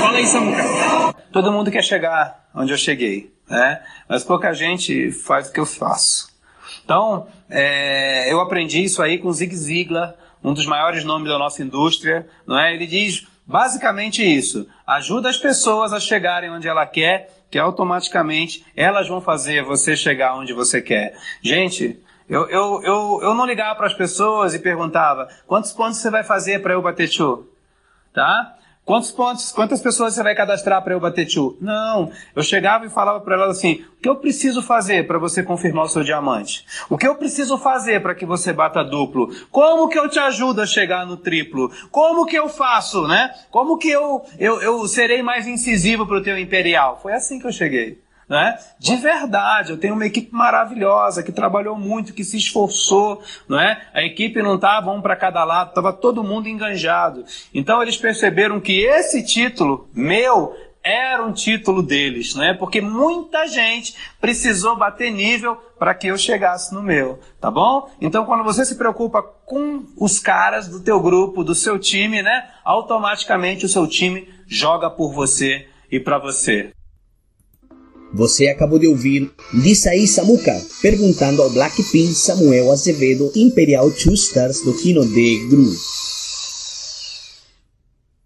Fala 0.00 0.18
aí, 0.18 0.26
Samuca. 0.26 1.14
Todo 1.32 1.50
mundo 1.50 1.70
quer 1.70 1.82
chegar 1.82 2.48
onde 2.54 2.72
eu 2.72 2.78
cheguei, 2.78 3.32
né? 3.48 3.82
Mas 4.08 4.22
pouca 4.22 4.52
gente 4.52 5.10
faz 5.10 5.48
o 5.48 5.52
que 5.52 5.58
eu 5.58 5.66
faço. 5.66 6.31
Então, 6.84 7.26
é, 7.48 8.32
eu 8.32 8.40
aprendi 8.40 8.82
isso 8.82 9.02
aí 9.02 9.18
com 9.18 9.32
Zig 9.32 9.54
Ziglar, 9.54 10.14
um 10.42 10.52
dos 10.52 10.66
maiores 10.66 11.04
nomes 11.04 11.28
da 11.28 11.38
nossa 11.38 11.62
indústria, 11.62 12.26
não 12.46 12.58
é? 12.58 12.74
Ele 12.74 12.86
diz 12.86 13.26
basicamente 13.46 14.22
isso: 14.22 14.66
ajuda 14.86 15.28
as 15.28 15.36
pessoas 15.36 15.92
a 15.92 16.00
chegarem 16.00 16.50
onde 16.50 16.66
ela 16.68 16.86
quer, 16.86 17.30
que 17.50 17.58
automaticamente 17.58 18.64
elas 18.76 19.08
vão 19.08 19.20
fazer 19.20 19.62
você 19.62 19.96
chegar 19.96 20.34
onde 20.34 20.52
você 20.52 20.80
quer. 20.80 21.16
Gente, 21.40 22.00
eu, 22.28 22.48
eu, 22.48 22.82
eu, 22.82 23.20
eu 23.22 23.34
não 23.34 23.46
ligava 23.46 23.76
para 23.76 23.86
as 23.86 23.94
pessoas 23.94 24.54
e 24.54 24.58
perguntava 24.58 25.28
quantos 25.46 25.72
pontos 25.72 25.98
você 25.98 26.10
vai 26.10 26.24
fazer 26.24 26.62
para 26.62 26.72
eu 26.72 26.82
bater 26.82 27.08
show, 27.08 27.46
tá? 28.12 28.56
Quantos 28.84 29.12
pontos, 29.12 29.52
quantas 29.52 29.80
pessoas 29.80 30.12
você 30.12 30.24
vai 30.24 30.34
cadastrar 30.34 30.82
para 30.82 30.92
eu 30.92 30.98
bater 30.98 31.24
tchu? 31.24 31.56
Não. 31.60 32.10
Eu 32.34 32.42
chegava 32.42 32.84
e 32.84 32.90
falava 32.90 33.20
para 33.20 33.36
elas 33.36 33.58
assim: 33.58 33.84
o 33.96 34.02
que 34.02 34.08
eu 34.08 34.16
preciso 34.16 34.60
fazer 34.60 35.06
para 35.06 35.18
você 35.18 35.40
confirmar 35.40 35.84
o 35.84 35.88
seu 35.88 36.02
diamante? 36.02 36.66
O 36.90 36.98
que 36.98 37.06
eu 37.06 37.14
preciso 37.14 37.56
fazer 37.56 38.02
para 38.02 38.12
que 38.12 38.26
você 38.26 38.52
bata 38.52 38.82
duplo? 38.82 39.32
Como 39.52 39.88
que 39.88 39.96
eu 39.96 40.08
te 40.08 40.18
ajudo 40.18 40.62
a 40.62 40.66
chegar 40.66 41.06
no 41.06 41.16
triplo? 41.16 41.70
Como 41.92 42.26
que 42.26 42.34
eu 42.36 42.48
faço, 42.48 43.06
né? 43.06 43.32
Como 43.52 43.78
que 43.78 43.88
eu, 43.88 44.24
eu, 44.36 44.60
eu 44.60 44.88
serei 44.88 45.22
mais 45.22 45.46
incisivo 45.46 46.04
para 46.04 46.18
o 46.18 46.22
teu 46.22 46.36
imperial? 46.36 46.98
Foi 47.00 47.12
assim 47.12 47.38
que 47.38 47.46
eu 47.46 47.52
cheguei. 47.52 48.01
Né? 48.28 48.58
De 48.78 48.96
verdade, 48.96 49.72
eu 49.72 49.78
tenho 49.78 49.94
uma 49.94 50.06
equipe 50.06 50.32
maravilhosa 50.32 51.22
que 51.22 51.32
trabalhou 51.32 51.76
muito, 51.76 52.14
que 52.14 52.24
se 52.24 52.36
esforçou, 52.36 53.22
não 53.48 53.60
é? 53.60 53.82
A 53.92 54.02
equipe 54.02 54.40
não 54.40 54.54
estava 54.54 54.90
um 54.90 55.02
para 55.02 55.16
cada 55.16 55.44
lado, 55.44 55.70
estava 55.70 55.92
todo 55.92 56.24
mundo 56.24 56.48
enganjado. 56.48 57.24
Então 57.52 57.82
eles 57.82 57.96
perceberam 57.96 58.60
que 58.60 58.80
esse 58.80 59.22
título 59.22 59.88
meu 59.92 60.56
era 60.82 61.22
um 61.22 61.32
título 61.32 61.82
deles, 61.82 62.36
é? 62.36 62.52
Porque 62.54 62.80
muita 62.80 63.46
gente 63.46 63.94
precisou 64.20 64.76
bater 64.76 65.12
nível 65.12 65.56
para 65.78 65.94
que 65.94 66.08
eu 66.08 66.18
chegasse 66.18 66.74
no 66.74 66.82
meu, 66.82 67.20
tá 67.40 67.50
bom? 67.50 67.88
Então 68.00 68.24
quando 68.24 68.42
você 68.42 68.64
se 68.64 68.76
preocupa 68.76 69.22
com 69.22 69.84
os 69.96 70.18
caras 70.18 70.66
do 70.68 70.80
teu 70.80 71.00
grupo, 71.00 71.44
do 71.44 71.54
seu 71.54 71.78
time, 71.78 72.22
né? 72.22 72.48
Automaticamente 72.64 73.64
o 73.64 73.68
seu 73.68 73.86
time 73.86 74.28
joga 74.46 74.90
por 74.90 75.12
você 75.12 75.68
e 75.90 76.00
para 76.00 76.18
você. 76.18 76.72
Você 78.14 78.48
acabou 78.48 78.78
de 78.78 78.86
ouvir 78.86 79.30
Lisaí 79.54 80.06
Samuka 80.06 80.60
perguntando 80.82 81.40
ao 81.40 81.48
Blackpink 81.48 82.12
Samuel 82.12 82.70
Azevedo 82.70 83.32
Imperial 83.34 83.90
Two 83.90 84.12
Stars 84.12 84.60
do 84.60 84.74
Kino 84.74 85.06
de 85.06 85.46
Groove. 85.48 86.11